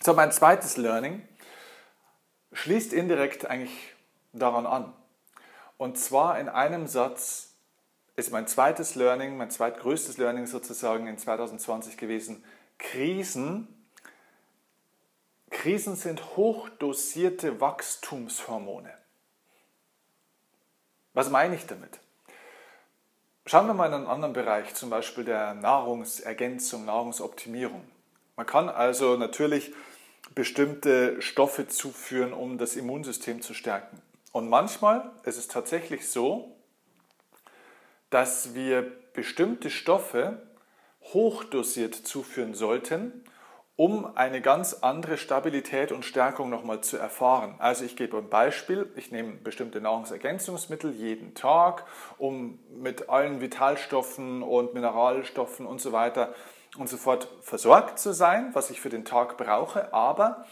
So, 0.00 0.14
mein 0.14 0.30
zweites 0.30 0.76
Learning 0.76 1.26
schließt 2.52 2.92
indirekt 2.92 3.46
eigentlich 3.46 3.94
daran 4.32 4.66
an. 4.66 4.92
Und 5.78 5.98
zwar 5.98 6.38
in 6.38 6.48
einem 6.48 6.86
Satz 6.86 7.54
ist 8.14 8.30
mein 8.30 8.46
zweites 8.46 8.94
Learning, 8.94 9.36
mein 9.36 9.50
zweitgrößtes 9.50 10.16
Learning 10.16 10.46
sozusagen 10.46 11.06
in 11.06 11.18
2020 11.18 11.96
gewesen. 11.96 12.44
Krisen, 12.78 13.68
Krisen 15.50 15.96
sind 15.96 16.36
hochdosierte 16.36 17.60
Wachstumshormone. 17.60 18.92
Was 21.16 21.30
meine 21.30 21.54
ich 21.54 21.64
damit? 21.64 21.98
Schauen 23.46 23.66
wir 23.66 23.72
mal 23.72 23.86
in 23.86 23.94
einen 23.94 24.06
anderen 24.06 24.34
Bereich, 24.34 24.74
zum 24.74 24.90
Beispiel 24.90 25.24
der 25.24 25.54
Nahrungsergänzung, 25.54 26.84
Nahrungsoptimierung. 26.84 27.82
Man 28.36 28.44
kann 28.44 28.68
also 28.68 29.16
natürlich 29.16 29.72
bestimmte 30.34 31.22
Stoffe 31.22 31.68
zuführen, 31.68 32.34
um 32.34 32.58
das 32.58 32.76
Immunsystem 32.76 33.40
zu 33.40 33.54
stärken. 33.54 34.02
Und 34.32 34.50
manchmal 34.50 35.10
ist 35.24 35.38
es 35.38 35.48
tatsächlich 35.48 36.06
so, 36.06 36.54
dass 38.10 38.52
wir 38.52 38.82
bestimmte 39.14 39.70
Stoffe 39.70 40.42
hochdosiert 41.14 41.94
zuführen 41.94 42.52
sollten, 42.52 43.24
um 43.76 44.16
eine 44.16 44.40
ganz 44.40 44.72
andere 44.80 45.18
Stabilität 45.18 45.92
und 45.92 46.04
Stärkung 46.04 46.48
nochmal 46.48 46.80
zu 46.80 46.96
erfahren. 46.96 47.56
Also 47.58 47.84
ich 47.84 47.94
gebe 47.94 48.16
ein 48.16 48.30
Beispiel, 48.30 48.90
ich 48.96 49.12
nehme 49.12 49.32
bestimmte 49.32 49.82
Nahrungsergänzungsmittel 49.82 50.92
jeden 50.92 51.34
Tag, 51.34 51.84
um 52.16 52.58
mit 52.70 53.10
allen 53.10 53.42
Vitalstoffen 53.42 54.42
und 54.42 54.72
Mineralstoffen 54.72 55.66
und 55.66 55.80
so 55.80 55.92
weiter 55.92 56.34
und 56.78 56.88
so 56.88 56.96
fort 56.96 57.28
versorgt 57.42 57.98
zu 57.98 58.12
sein, 58.12 58.50
was 58.54 58.70
ich 58.70 58.80
für 58.80 58.88
den 58.88 59.04
Tag 59.04 59.36
brauche, 59.36 59.92
aber 59.92 60.46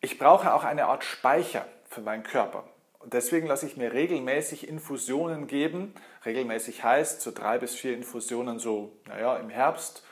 ich 0.00 0.18
brauche 0.18 0.52
auch 0.52 0.64
eine 0.64 0.86
Art 0.86 1.04
Speicher 1.04 1.64
für 1.88 2.00
meinen 2.00 2.24
Körper. 2.24 2.64
Und 2.98 3.12
deswegen 3.12 3.46
lasse 3.46 3.66
ich 3.66 3.76
mir 3.76 3.92
regelmäßig 3.92 4.66
Infusionen 4.66 5.46
geben. 5.46 5.94
Regelmäßig 6.24 6.82
heißt 6.82 7.20
so 7.20 7.32
drei 7.32 7.58
bis 7.58 7.74
vier 7.74 7.94
Infusionen 7.94 8.58
so, 8.58 8.92
naja, 9.06 9.36
im 9.36 9.50
Herbst 9.50 10.02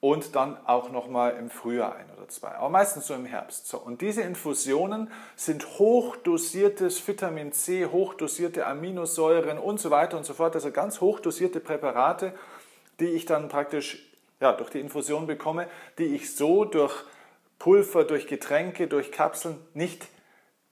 und 0.00 0.36
dann 0.36 0.56
auch 0.66 0.90
nochmal 0.90 1.36
im 1.36 1.50
Frühjahr 1.50 1.96
ein 1.96 2.06
oder 2.16 2.28
zwei, 2.28 2.50
aber 2.50 2.68
meistens 2.68 3.06
so 3.08 3.14
im 3.14 3.26
Herbst. 3.26 3.66
So, 3.66 3.78
und 3.78 4.00
diese 4.00 4.22
Infusionen 4.22 5.10
sind 5.34 5.78
hochdosiertes 5.78 7.06
Vitamin 7.06 7.52
C, 7.52 7.86
hochdosierte 7.86 8.66
Aminosäuren 8.66 9.58
und 9.58 9.80
so 9.80 9.90
weiter 9.90 10.16
und 10.16 10.24
so 10.24 10.34
fort, 10.34 10.54
also 10.54 10.70
ganz 10.70 11.00
hochdosierte 11.00 11.58
Präparate, 11.58 12.32
die 13.00 13.06
ich 13.06 13.24
dann 13.24 13.48
praktisch 13.48 14.08
ja, 14.40 14.52
durch 14.52 14.70
die 14.70 14.80
Infusion 14.80 15.26
bekomme, 15.26 15.66
die 15.98 16.14
ich 16.14 16.34
so 16.34 16.64
durch 16.64 16.94
Pulver, 17.58 18.04
durch 18.04 18.28
Getränke, 18.28 18.86
durch 18.86 19.10
Kapseln 19.10 19.58
nicht 19.74 20.06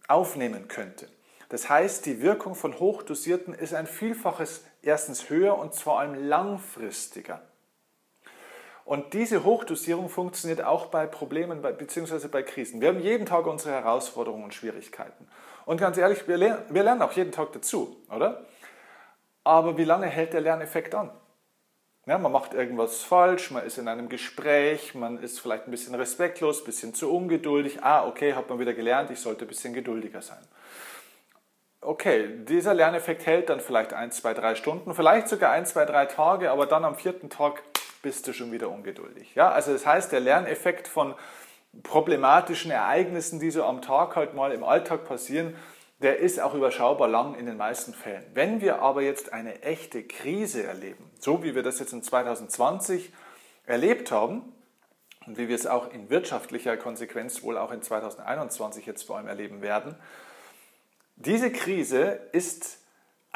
aufnehmen 0.06 0.68
könnte. 0.68 1.08
Das 1.48 1.68
heißt, 1.68 2.06
die 2.06 2.22
Wirkung 2.22 2.54
von 2.54 2.78
hochdosierten 2.78 3.54
ist 3.54 3.74
ein 3.74 3.86
Vielfaches 3.86 4.64
erstens 4.82 5.30
höher 5.30 5.58
und 5.58 5.74
vor 5.74 5.98
allem 5.98 6.28
langfristiger. 6.28 7.42
Und 8.86 9.14
diese 9.14 9.42
Hochdosierung 9.42 10.08
funktioniert 10.08 10.62
auch 10.62 10.86
bei 10.86 11.06
Problemen 11.06 11.60
bzw. 11.60 12.28
bei 12.28 12.44
Krisen. 12.44 12.80
Wir 12.80 12.90
haben 12.90 13.00
jeden 13.00 13.26
Tag 13.26 13.44
unsere 13.46 13.74
Herausforderungen 13.74 14.44
und 14.44 14.54
Schwierigkeiten. 14.54 15.26
Und 15.64 15.80
ganz 15.80 15.98
ehrlich, 15.98 16.28
wir 16.28 16.36
lernen, 16.36 16.62
wir 16.68 16.84
lernen 16.84 17.02
auch 17.02 17.10
jeden 17.10 17.32
Tag 17.32 17.52
dazu, 17.52 17.96
oder? 18.14 18.46
Aber 19.42 19.76
wie 19.76 19.82
lange 19.82 20.06
hält 20.06 20.34
der 20.34 20.40
Lerneffekt 20.40 20.94
an? 20.94 21.10
Ja, 22.06 22.16
man 22.18 22.30
macht 22.30 22.54
irgendwas 22.54 23.02
falsch, 23.02 23.50
man 23.50 23.66
ist 23.66 23.76
in 23.76 23.88
einem 23.88 24.08
Gespräch, 24.08 24.94
man 24.94 25.18
ist 25.18 25.40
vielleicht 25.40 25.66
ein 25.66 25.72
bisschen 25.72 25.96
respektlos, 25.96 26.60
ein 26.60 26.66
bisschen 26.66 26.94
zu 26.94 27.12
ungeduldig. 27.12 27.82
Ah, 27.82 28.06
okay, 28.06 28.34
hat 28.34 28.48
man 28.48 28.60
wieder 28.60 28.72
gelernt, 28.72 29.10
ich 29.10 29.18
sollte 29.18 29.46
ein 29.46 29.48
bisschen 29.48 29.74
geduldiger 29.74 30.22
sein. 30.22 30.38
Okay, 31.80 32.44
dieser 32.44 32.72
Lerneffekt 32.72 33.26
hält 33.26 33.48
dann 33.48 33.58
vielleicht 33.58 33.92
ein, 33.92 34.12
zwei, 34.12 34.32
drei 34.32 34.54
Stunden, 34.54 34.94
vielleicht 34.94 35.26
sogar 35.26 35.50
ein, 35.50 35.66
zwei, 35.66 35.84
drei 35.84 36.06
Tage, 36.06 36.52
aber 36.52 36.66
dann 36.66 36.84
am 36.84 36.94
vierten 36.94 37.30
Tag 37.30 37.60
bist 38.06 38.28
du 38.28 38.32
schon 38.32 38.52
wieder 38.52 38.70
ungeduldig. 38.70 39.34
Ja, 39.34 39.50
also 39.50 39.72
das 39.72 39.84
heißt, 39.84 40.12
der 40.12 40.20
Lerneffekt 40.20 40.86
von 40.86 41.16
problematischen 41.82 42.70
Ereignissen, 42.70 43.40
die 43.40 43.50
so 43.50 43.64
am 43.64 43.82
Tag 43.82 44.14
halt 44.14 44.32
mal 44.32 44.52
im 44.52 44.62
Alltag 44.62 45.04
passieren, 45.06 45.56
der 45.98 46.20
ist 46.20 46.40
auch 46.40 46.54
überschaubar 46.54 47.08
lang 47.08 47.34
in 47.34 47.46
den 47.46 47.56
meisten 47.56 47.92
Fällen. 47.92 48.24
Wenn 48.32 48.60
wir 48.60 48.80
aber 48.80 49.02
jetzt 49.02 49.32
eine 49.32 49.60
echte 49.62 50.04
Krise 50.04 50.62
erleben, 50.62 51.10
so 51.18 51.42
wie 51.42 51.56
wir 51.56 51.64
das 51.64 51.80
jetzt 51.80 51.92
in 51.92 52.00
2020 52.00 53.12
erlebt 53.64 54.12
haben 54.12 54.52
und 55.26 55.36
wie 55.36 55.48
wir 55.48 55.56
es 55.56 55.66
auch 55.66 55.92
in 55.92 56.08
wirtschaftlicher 56.08 56.76
Konsequenz 56.76 57.42
wohl 57.42 57.58
auch 57.58 57.72
in 57.72 57.82
2021 57.82 58.86
jetzt 58.86 59.02
vor 59.02 59.16
allem 59.16 59.26
erleben 59.26 59.62
werden, 59.62 59.96
diese 61.16 61.50
Krise 61.50 62.20
ist 62.30 62.85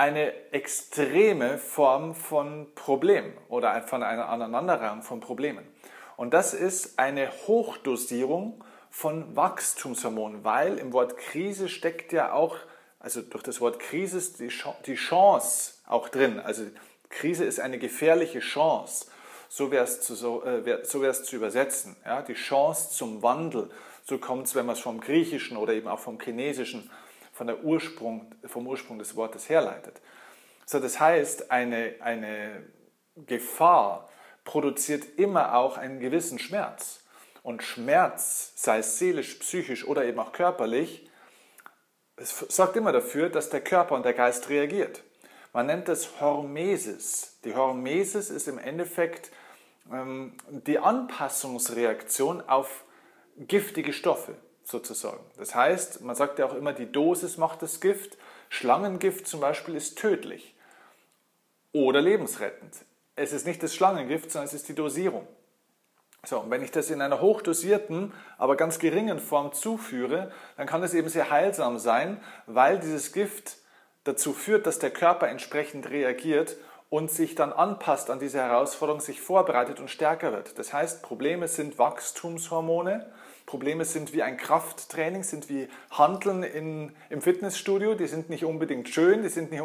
eine 0.01 0.33
extreme 0.51 1.59
Form 1.59 2.15
von 2.15 2.69
Problem 2.75 3.35
oder 3.51 3.83
von 3.83 4.03
einer 4.03 4.31
Aneinanderreihung 4.31 5.03
von 5.03 5.21
Problemen. 5.21 5.69
Und 6.17 6.33
das 6.33 6.55
ist 6.55 6.99
eine 6.99 7.31
Hochdosierung 7.47 8.65
von 8.89 9.37
Wachstumshormonen, 9.37 10.43
weil 10.43 10.79
im 10.79 10.95
Wort 10.95 11.19
Krise 11.19 11.69
steckt 11.69 12.15
ja 12.15 12.33
auch, 12.33 12.57
also 12.99 13.21
durch 13.21 13.43
das 13.43 13.61
Wort 13.61 13.79
Krise 13.79 14.17
ist 14.17 14.41
die 14.41 14.95
Chance 14.95 15.75
auch 15.87 16.09
drin. 16.09 16.41
Also 16.41 16.63
Krise 17.11 17.45
ist 17.45 17.61
eine 17.61 17.79
gefährliche 17.79 18.41
Chance. 18.41 19.05
So 19.51 19.71
wäre 19.71 19.85
es 19.85 20.01
zu, 20.01 20.15
so, 20.15 20.43
äh, 20.45 20.83
so 20.83 21.13
zu 21.13 21.37
übersetzen. 21.37 21.95
Ja? 22.07 22.23
Die 22.23 22.33
Chance 22.33 22.89
zum 22.93 23.23
Wandel. 23.23 23.69
So 24.05 24.17
kommt 24.17 24.47
es, 24.47 24.55
wenn 24.55 24.65
man 24.65 24.77
es 24.77 24.81
vom 24.81 24.99
Griechischen 24.99 25.59
oder 25.59 25.75
eben 25.75 25.89
auch 25.89 25.99
vom 25.99 26.19
Chinesischen, 26.19 26.91
von 27.41 27.47
der 27.47 27.65
Ursprung, 27.65 28.35
vom 28.45 28.67
Ursprung 28.67 28.99
des 28.99 29.17
Wortes 29.17 29.49
herleitet. 29.49 30.03
So, 30.67 30.79
das 30.79 31.01
heißt, 31.01 31.51
eine, 31.51 31.95
eine 32.01 32.67
Gefahr 33.17 34.11
produziert 34.45 35.19
immer 35.19 35.55
auch 35.55 35.79
einen 35.79 36.01
gewissen 36.01 36.39
Schmerz. 36.39 37.03
Und 37.43 37.63
Schmerz, 37.63 38.53
sei 38.57 38.81
es 38.81 38.99
seelisch, 38.99 39.37
psychisch 39.37 39.87
oder 39.87 40.05
eben 40.05 40.19
auch 40.19 40.33
körperlich, 40.33 41.09
sorgt 42.19 42.77
immer 42.77 42.93
dafür, 42.93 43.31
dass 43.31 43.49
der 43.49 43.63
Körper 43.63 43.95
und 43.95 44.05
der 44.05 44.13
Geist 44.13 44.51
reagiert. 44.51 45.03
Man 45.55 45.65
nennt 45.65 45.89
das 45.89 46.21
Hormesis. 46.21 47.39
Die 47.47 47.55
Hormesis 47.55 48.29
ist 48.29 48.49
im 48.49 48.59
Endeffekt 48.59 49.31
ähm, 49.91 50.37
die 50.51 50.79
Anpassungsreaktion 50.79 52.43
auf 52.43 52.85
giftige 53.39 53.95
Stoffe 53.95 54.37
sozusagen. 54.71 55.21
Das 55.37 55.55
heißt, 55.55 56.03
man 56.03 56.17
sagt 56.17 56.39
ja 56.39 56.47
auch 56.47 56.55
immer, 56.55 56.73
die 56.73 56.91
Dosis 56.91 57.37
macht 57.37 57.63
das 57.63 57.81
Gift. 57.81 58.17
Schlangengift 58.49 59.27
zum 59.27 59.41
Beispiel 59.41 59.77
ist 59.77 59.99
tödlich 59.99 60.55
oder 61.73 62.01
lebensrettend. 62.01 62.75
Es 63.17 63.33
ist 63.33 63.47
nicht 63.47 63.63
das 63.63 63.75
Schlangengift, 63.75 64.31
sondern 64.31 64.47
es 64.47 64.55
ist 64.55 64.69
die 64.69 64.75
Dosierung. 64.75 65.27
So, 66.25 66.41
und 66.41 66.51
wenn 66.51 66.63
ich 66.63 66.71
das 66.71 66.91
in 66.91 67.01
einer 67.01 67.21
hochdosierten, 67.21 68.13
aber 68.37 68.57
ganz 68.57 68.79
geringen 68.79 69.19
Form 69.19 69.53
zuführe, 69.53 70.31
dann 70.57 70.67
kann 70.67 70.83
es 70.83 70.93
eben 70.93 71.09
sehr 71.09 71.31
heilsam 71.31 71.79
sein, 71.79 72.23
weil 72.47 72.79
dieses 72.79 73.13
Gift 73.13 73.57
dazu 74.05 74.33
führt, 74.33 74.67
dass 74.67 74.79
der 74.79 74.91
Körper 74.91 75.29
entsprechend 75.29 75.89
reagiert 75.89 76.57
und 76.91 77.11
sich 77.11 77.37
dann 77.37 77.53
anpasst 77.53 78.11
an 78.11 78.19
diese 78.19 78.39
Herausforderung, 78.39 79.01
sich 79.01 79.21
vorbereitet 79.21 79.81
und 79.81 79.89
stärker 79.89 80.33
wird. 80.33 80.59
Das 80.59 80.73
heißt, 80.73 81.03
Probleme 81.03 81.49
sind 81.49 81.79
Wachstumshormone, 81.79 83.11
Probleme 83.51 83.85
sind 83.85 84.13
wie 84.13 84.23
ein 84.23 84.37
Krafttraining, 84.37 85.25
sind 85.25 85.49
wie 85.49 85.69
Handeln 85.91 86.45
in, 86.45 86.93
im 87.09 87.21
Fitnessstudio. 87.21 87.97
Die 87.97 88.07
sind 88.07 88.31
nicht 88.31 88.45
unbedingt 88.45 88.89
schön, 88.89 89.25
die 89.25 89.29
sind 89.29 89.51
nicht, 89.51 89.65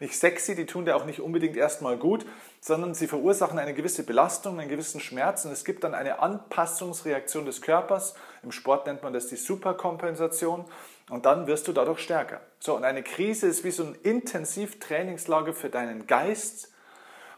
nicht 0.00 0.16
sexy, 0.16 0.54
die 0.54 0.64
tun 0.64 0.86
dir 0.86 0.96
auch 0.96 1.04
nicht 1.04 1.20
unbedingt 1.20 1.54
erstmal 1.54 1.98
gut, 1.98 2.24
sondern 2.62 2.94
sie 2.94 3.06
verursachen 3.06 3.58
eine 3.58 3.74
gewisse 3.74 4.04
Belastung, 4.04 4.58
einen 4.58 4.70
gewissen 4.70 4.98
Schmerz 4.98 5.44
und 5.44 5.52
es 5.52 5.66
gibt 5.66 5.84
dann 5.84 5.94
eine 5.94 6.20
Anpassungsreaktion 6.20 7.44
des 7.44 7.60
Körpers. 7.60 8.14
Im 8.42 8.50
Sport 8.50 8.86
nennt 8.86 9.02
man 9.02 9.12
das 9.12 9.26
die 9.26 9.36
Superkompensation 9.36 10.64
und 11.10 11.26
dann 11.26 11.46
wirst 11.46 11.68
du 11.68 11.74
dadurch 11.74 11.98
stärker. 11.98 12.40
So, 12.60 12.76
und 12.76 12.84
eine 12.84 13.02
Krise 13.02 13.46
ist 13.46 13.62
wie 13.62 13.72
so 13.72 13.84
ein 13.84 13.94
Intensivtrainingslager 13.94 15.52
für 15.52 15.68
deinen 15.68 16.06
Geist, 16.06 16.72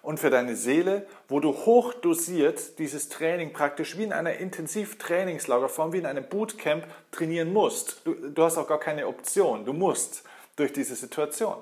und 0.02 0.19
für 0.19 0.30
deine 0.30 0.57
Seele, 0.57 1.07
wo 1.28 1.40
du 1.40 1.52
hochdosiert 1.52 2.78
dieses 2.78 3.09
Training 3.09 3.52
praktisch 3.52 3.99
wie 3.99 4.04
in 4.04 4.12
einer 4.12 4.35
Intensivtrainingslagerform, 4.35 5.92
wie 5.92 5.99
in 5.99 6.07
einem 6.07 6.25
Bootcamp 6.25 6.87
trainieren 7.12 7.52
musst. 7.52 8.00
Du, 8.04 8.14
du 8.14 8.42
hast 8.42 8.57
auch 8.57 8.69
gar 8.69 8.80
keine 8.80 9.07
Option, 9.07 9.64
du 9.64 9.73
musst 9.73 10.25
durch 10.57 10.73
diese 10.73 10.95
Situation. 10.95 11.57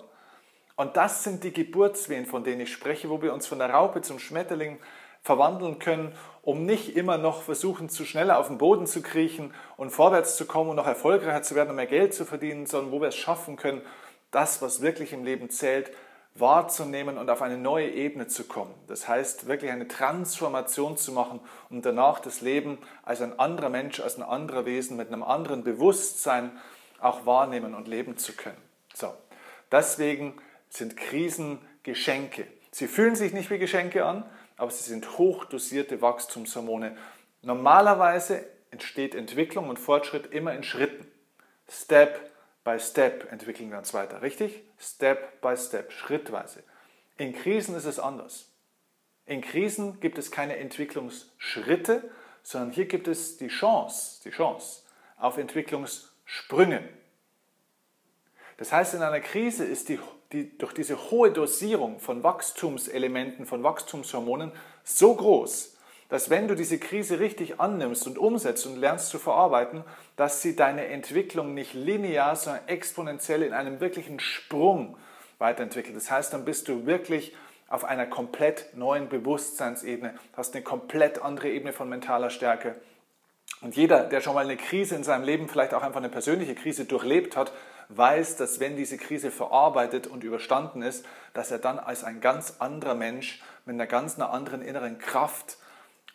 Und 0.76 0.96
das 0.96 1.24
sind 1.24 1.42
die 1.42 1.52
Geburtswehen, 1.52 2.26
von 2.26 2.44
denen 2.44 2.60
ich 2.60 2.72
spreche, 2.72 3.10
wo 3.10 3.20
wir 3.20 3.34
uns 3.34 3.48
von 3.48 3.58
der 3.58 3.70
Raupe 3.70 4.00
zum 4.00 4.20
Schmetterling 4.20 4.78
verwandeln 5.22 5.80
können, 5.80 6.14
um 6.42 6.64
nicht 6.64 6.96
immer 6.96 7.18
noch 7.18 7.42
versuchen, 7.42 7.88
zu 7.88 8.04
schneller 8.04 8.38
auf 8.38 8.46
den 8.46 8.58
Boden 8.58 8.86
zu 8.86 9.02
kriechen 9.02 9.52
und 9.76 9.90
vorwärts 9.90 10.36
zu 10.36 10.46
kommen 10.46 10.70
und 10.70 10.76
noch 10.76 10.86
erfolgreicher 10.86 11.42
zu 11.42 11.54
werden 11.56 11.70
und 11.70 11.76
mehr 11.76 11.86
Geld 11.86 12.14
zu 12.14 12.24
verdienen, 12.24 12.66
sondern 12.66 12.92
wo 12.92 13.00
wir 13.00 13.08
es 13.08 13.16
schaffen 13.16 13.56
können, 13.56 13.82
das, 14.30 14.62
was 14.62 14.80
wirklich 14.80 15.12
im 15.12 15.24
Leben 15.24 15.50
zählt, 15.50 15.90
wahrzunehmen 16.40 17.18
und 17.18 17.30
auf 17.30 17.42
eine 17.42 17.56
neue 17.56 17.90
Ebene 17.90 18.26
zu 18.26 18.44
kommen. 18.44 18.74
Das 18.86 19.08
heißt, 19.08 19.46
wirklich 19.46 19.70
eine 19.70 19.88
Transformation 19.88 20.96
zu 20.96 21.12
machen 21.12 21.40
und 21.70 21.84
danach 21.84 22.20
das 22.20 22.40
Leben 22.40 22.78
als 23.02 23.20
ein 23.20 23.38
anderer 23.38 23.68
Mensch, 23.68 24.00
als 24.00 24.16
ein 24.16 24.22
anderer 24.22 24.66
Wesen 24.66 24.96
mit 24.96 25.08
einem 25.08 25.22
anderen 25.22 25.64
Bewusstsein 25.64 26.52
auch 27.00 27.26
wahrnehmen 27.26 27.74
und 27.74 27.88
leben 27.88 28.16
zu 28.16 28.32
können. 28.32 28.60
So, 28.94 29.12
deswegen 29.70 30.34
sind 30.68 30.96
Krisen 30.96 31.58
Geschenke. 31.82 32.46
Sie 32.70 32.86
fühlen 32.86 33.16
sich 33.16 33.32
nicht 33.32 33.50
wie 33.50 33.58
Geschenke 33.58 34.04
an, 34.04 34.24
aber 34.56 34.70
sie 34.70 34.84
sind 34.84 35.18
hochdosierte 35.18 36.02
Wachstumshormone. 36.02 36.96
Normalerweise 37.42 38.44
entsteht 38.70 39.14
Entwicklung 39.14 39.68
und 39.68 39.78
Fortschritt 39.78 40.26
immer 40.32 40.52
in 40.52 40.62
Schritten. 40.62 41.06
Step 41.70 42.27
by 42.68 42.78
Step 42.78 43.32
entwickeln 43.32 43.70
wir 43.70 43.78
uns 43.78 43.94
weiter, 43.94 44.20
richtig? 44.20 44.62
Step 44.78 45.40
by 45.40 45.56
Step, 45.56 45.90
schrittweise. 45.90 46.62
In 47.16 47.32
Krisen 47.32 47.74
ist 47.74 47.86
es 47.86 47.98
anders. 47.98 48.50
In 49.24 49.40
Krisen 49.40 50.00
gibt 50.00 50.18
es 50.18 50.30
keine 50.30 50.58
Entwicklungsschritte, 50.58 52.10
sondern 52.42 52.70
hier 52.72 52.84
gibt 52.84 53.08
es 53.08 53.38
die 53.38 53.48
Chance, 53.48 54.20
die 54.22 54.30
Chance 54.30 54.82
auf 55.16 55.38
Entwicklungssprünge. 55.38 56.86
Das 58.58 58.70
heißt, 58.70 58.92
in 58.92 59.02
einer 59.02 59.20
Krise 59.20 59.64
ist 59.64 59.88
die, 59.88 59.98
die, 60.32 60.58
durch 60.58 60.74
diese 60.74 61.10
hohe 61.10 61.32
Dosierung 61.32 62.00
von 62.00 62.22
Wachstumselementen, 62.22 63.46
von 63.46 63.62
Wachstumshormonen 63.62 64.52
so 64.84 65.14
groß, 65.14 65.77
dass 66.08 66.30
wenn 66.30 66.48
du 66.48 66.54
diese 66.54 66.78
Krise 66.78 67.20
richtig 67.20 67.60
annimmst 67.60 68.06
und 68.06 68.18
umsetzt 68.18 68.66
und 68.66 68.76
lernst 68.76 69.10
zu 69.10 69.18
verarbeiten, 69.18 69.84
dass 70.16 70.40
sie 70.40 70.56
deine 70.56 70.86
Entwicklung 70.86 71.54
nicht 71.54 71.74
linear, 71.74 72.34
sondern 72.34 72.66
exponentiell 72.66 73.42
in 73.42 73.52
einem 73.52 73.80
wirklichen 73.80 74.18
Sprung 74.18 74.96
weiterentwickelt. 75.38 75.96
Das 75.96 76.10
heißt, 76.10 76.32
dann 76.32 76.44
bist 76.44 76.68
du 76.68 76.86
wirklich 76.86 77.34
auf 77.68 77.84
einer 77.84 78.06
komplett 78.06 78.74
neuen 78.74 79.08
Bewusstseinsebene, 79.08 80.14
hast 80.36 80.54
eine 80.54 80.64
komplett 80.64 81.22
andere 81.22 81.50
Ebene 81.50 81.74
von 81.74 81.88
mentaler 81.88 82.30
Stärke. 82.30 82.76
Und 83.60 83.76
jeder, 83.76 84.04
der 84.04 84.20
schon 84.20 84.34
mal 84.34 84.44
eine 84.44 84.56
Krise 84.56 84.94
in 84.94 85.04
seinem 85.04 85.24
Leben, 85.24 85.48
vielleicht 85.48 85.74
auch 85.74 85.82
einfach 85.82 85.98
eine 85.98 86.08
persönliche 86.08 86.54
Krise 86.54 86.84
durchlebt 86.86 87.36
hat, 87.36 87.52
weiß, 87.88 88.36
dass 88.36 88.60
wenn 88.60 88.76
diese 88.76 88.96
Krise 88.98 89.30
verarbeitet 89.30 90.06
und 90.06 90.24
überstanden 90.24 90.82
ist, 90.82 91.04
dass 91.34 91.50
er 91.50 91.58
dann 91.58 91.78
als 91.78 92.04
ein 92.04 92.20
ganz 92.20 92.56
anderer 92.60 92.94
Mensch 92.94 93.42
mit 93.66 93.74
einer 93.74 93.86
ganz 93.86 94.18
anderen 94.18 94.62
inneren 94.62 94.98
Kraft 94.98 95.58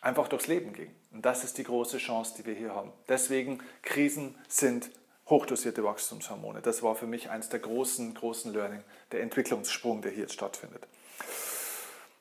einfach 0.04 0.28
durchs 0.28 0.46
Leben 0.46 0.72
ging. 0.72 0.94
Und 1.12 1.24
das 1.24 1.44
ist 1.44 1.58
die 1.58 1.64
große 1.64 1.98
Chance, 1.98 2.34
die 2.38 2.46
wir 2.46 2.54
hier 2.54 2.74
haben. 2.74 2.92
Deswegen, 3.08 3.62
Krisen 3.82 4.38
sind 4.48 4.90
hochdosierte 5.26 5.82
Wachstumshormone. 5.82 6.60
Das 6.60 6.82
war 6.82 6.94
für 6.94 7.06
mich 7.06 7.30
eines 7.30 7.48
der 7.48 7.60
großen, 7.60 8.14
großen 8.14 8.52
Learning, 8.52 8.82
der 9.12 9.22
Entwicklungssprung, 9.22 10.02
der 10.02 10.12
hier 10.12 10.22
jetzt 10.22 10.34
stattfindet. 10.34 10.86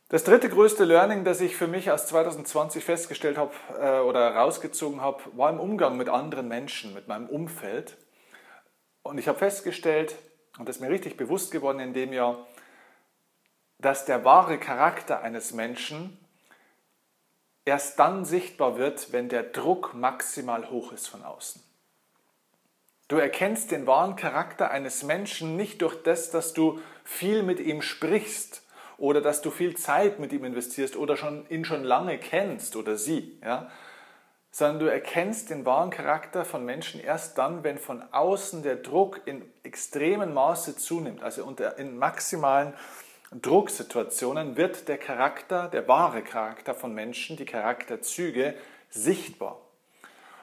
Das 0.10 0.24
dritte 0.24 0.48
größte 0.48 0.86
Learning, 0.86 1.24
das 1.26 1.42
ich 1.42 1.56
für 1.56 1.68
mich 1.68 1.92
aus 1.92 2.06
2020 2.08 2.84
festgestellt 2.84 3.38
habe 3.38 3.52
äh, 3.80 4.00
oder 4.00 4.36
rausgezogen 4.36 5.02
habe, 5.02 5.24
war 5.36 5.50
im 5.50 5.60
Umgang 5.60 5.98
mit 5.98 6.08
anderen 6.08 6.48
Menschen, 6.48 6.94
mit 6.94 7.08
meinem 7.08 7.28
Umfeld. 7.28 7.98
Und 9.02 9.18
ich 9.18 9.28
habe 9.28 9.40
festgestellt, 9.40 10.16
und 10.58 10.70
das 10.70 10.78
ist 10.78 10.82
mir 10.82 10.90
richtig 10.90 11.18
bewusst 11.18 11.52
geworden 11.52 11.80
in 11.80 11.94
dem 11.94 12.14
Jahr, 12.14 12.48
dass 13.80 14.06
der 14.06 14.24
wahre 14.24 14.60
Charakter 14.60 15.22
eines 15.22 15.52
Menschen 15.52 16.23
erst 17.66 18.00
dann 18.00 18.26
sichtbar 18.26 18.78
wird, 18.78 19.12
wenn 19.12 19.30
der 19.30 19.44
Druck 19.44 19.94
maximal 19.94 20.70
hoch 20.70 20.92
ist 20.92 21.08
von 21.08 21.24
außen. 21.24 21.62
Du 23.08 23.18
erkennst 23.18 23.72
den 23.72 23.86
wahren 23.86 24.16
Charakter 24.16 24.72
eines 24.72 25.04
Menschen 25.04 25.56
nicht 25.56 25.82
durch 25.82 26.02
das, 26.04 26.32
dass 26.32 26.54
du 26.54 26.80
viel 27.04 27.44
mit 27.44 27.60
ihm 27.60 27.82
sprichst 27.82 28.64
oder 28.98 29.22
dass 29.22 29.42
du 29.42 29.52
viel 29.52 29.76
Zeit 29.76 30.20
mit 30.20 30.32
ihm 30.32 30.46
investierst 30.46 30.96
oder 30.96 31.18
schon, 31.18 31.46
ihn 31.50 31.66
schon 31.66 31.84
lange 31.84 32.18
kennst 32.18 32.76
oder 32.76 32.98
sie, 32.98 33.38
ja? 33.44 33.70
sondern 34.52 34.80
du 34.80 34.92
erkennst 34.92 35.50
den 35.50 35.66
wahren 35.66 35.90
Charakter 35.90 36.46
von 36.46 36.64
Menschen 36.64 37.02
erst 37.02 37.38
dann, 37.40 37.64
wenn 37.64 37.80
von 37.80 38.04
außen 38.12 38.62
der 38.62 38.76
Druck 38.76 39.22
in 39.26 39.44
extremem 39.64 40.34
Maße 40.34 40.78
zunimmt, 40.78 41.24
also 41.24 41.44
unter, 41.44 41.78
in 41.80 41.98
maximalen 41.98 42.74
Drucksituationen 43.42 44.58
wird 44.58 44.88
der 44.88 44.98
Charakter, 44.98 45.68
der 45.68 45.88
wahre 45.88 46.22
Charakter 46.22 46.74
von 46.74 46.94
Menschen, 46.94 47.38
die 47.38 47.46
Charakterzüge 47.46 48.54
sichtbar. 48.90 49.60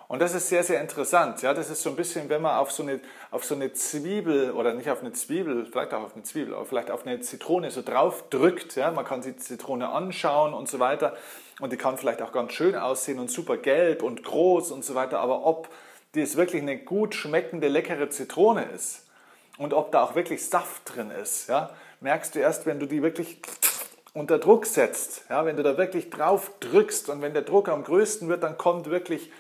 Und 0.09 0.19
das 0.19 0.35
ist 0.35 0.49
sehr, 0.49 0.65
sehr 0.65 0.81
interessant. 0.81 1.41
Ja, 1.41 1.55
das 1.55 1.71
ist 1.71 1.83
so 1.83 1.91
ein 1.91 1.95
bisschen, 1.95 2.29
wenn 2.29 2.43
man 2.43 2.57
auf 2.57 2.73
so, 2.73 2.83
eine, 2.83 3.01
auf 3.31 3.45
so 3.45 3.55
eine 3.55 3.73
Zwiebel 3.73 4.51
oder 4.51 4.75
nicht 4.75 4.91
auf 4.91 5.03
eine 5.03 5.13
Zwiebel, 5.13 5.67
vielleicht 5.67 5.95
auch 5.95 6.03
auf 6.03 6.15
eine 6.15 6.25
Zwiebel, 6.25 6.53
aber 6.53 6.65
vielleicht 6.65 6.91
auf 6.91 7.07
eine 7.07 7.21
Zitrone 7.21 7.71
so 7.71 7.81
drauf 7.81 8.25
drückt. 8.29 8.75
Ja, 8.75 8.91
man 8.91 9.05
kann 9.05 9.23
die 9.23 9.37
Zitrone 9.37 9.89
anschauen 9.89 10.53
und 10.53 10.69
so 10.69 10.81
weiter. 10.81 11.17
Und 11.61 11.73
die 11.73 11.77
kann 11.77 11.97
vielleicht 11.97 12.23
auch 12.23 12.33
ganz 12.33 12.55
schön 12.55 12.75
aussehen 12.75 13.21
und 13.21 13.31
super 13.31 13.57
gelb 13.57 14.03
und 14.03 14.25
groß 14.25 14.73
und 14.73 14.85
so 14.85 14.97
weiter. 14.97 15.21
Aber 15.21 15.47
ob 15.47 15.69
das 16.17 16.35
wirklich 16.35 16.63
eine 16.63 16.79
gut 16.79 17.15
schmeckende, 17.15 17.69
leckere 17.69 18.11
Zitrone 18.11 18.65
ist 18.75 19.07
und 19.59 19.75
ob 19.75 19.93
da 19.93 20.03
auch 20.03 20.17
wirklich 20.17 20.45
Saft 20.45 20.93
drin 20.93 21.13
ist, 21.13 21.49
ja, 21.49 21.71
merkst 22.01 22.35
du 22.35 22.39
erst, 22.39 22.67
wenn 22.67 22.81
du 22.81 22.87
die 22.87 23.03
wirklich 23.03 23.41
unter 24.13 24.39
Druck 24.39 24.67
setzt. 24.67 25.25
Ja, 25.29 25.45
wenn 25.45 25.57
du 25.57 25.63
da 25.63 25.77
wirklich 25.77 26.11
drauf 26.11 26.53
drückst 26.61 27.09
und 27.09 27.23
wenn 27.23 27.33
der 27.33 27.43
Druck 27.43 27.69
am 27.69 27.85
größten 27.85 28.29
wird, 28.29 28.43
dann 28.43 28.59
kommt 28.59 28.91
wirklich 28.91 29.31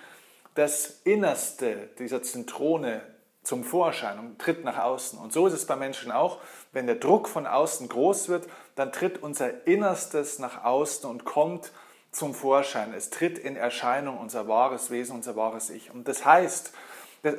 das 0.54 1.00
Innerste 1.04 1.88
dieser 1.98 2.22
Zentrone 2.22 3.02
zum 3.42 3.64
Vorschein 3.64 4.18
und 4.18 4.38
tritt 4.38 4.64
nach 4.64 4.78
außen. 4.78 5.18
Und 5.18 5.32
so 5.32 5.46
ist 5.46 5.54
es 5.54 5.66
bei 5.66 5.76
Menschen 5.76 6.12
auch. 6.12 6.38
Wenn 6.72 6.86
der 6.86 6.96
Druck 6.96 7.28
von 7.28 7.46
außen 7.46 7.88
groß 7.88 8.28
wird, 8.28 8.46
dann 8.76 8.92
tritt 8.92 9.22
unser 9.22 9.66
Innerstes 9.66 10.38
nach 10.38 10.64
außen 10.64 11.08
und 11.08 11.24
kommt 11.24 11.72
zum 12.12 12.34
Vorschein. 12.34 12.92
Es 12.94 13.10
tritt 13.10 13.38
in 13.38 13.56
Erscheinung 13.56 14.18
unser 14.18 14.46
wahres 14.48 14.90
Wesen, 14.90 15.16
unser 15.16 15.36
wahres 15.36 15.70
Ich. 15.70 15.90
Und 15.90 16.06
das 16.06 16.24
heißt, 16.24 16.72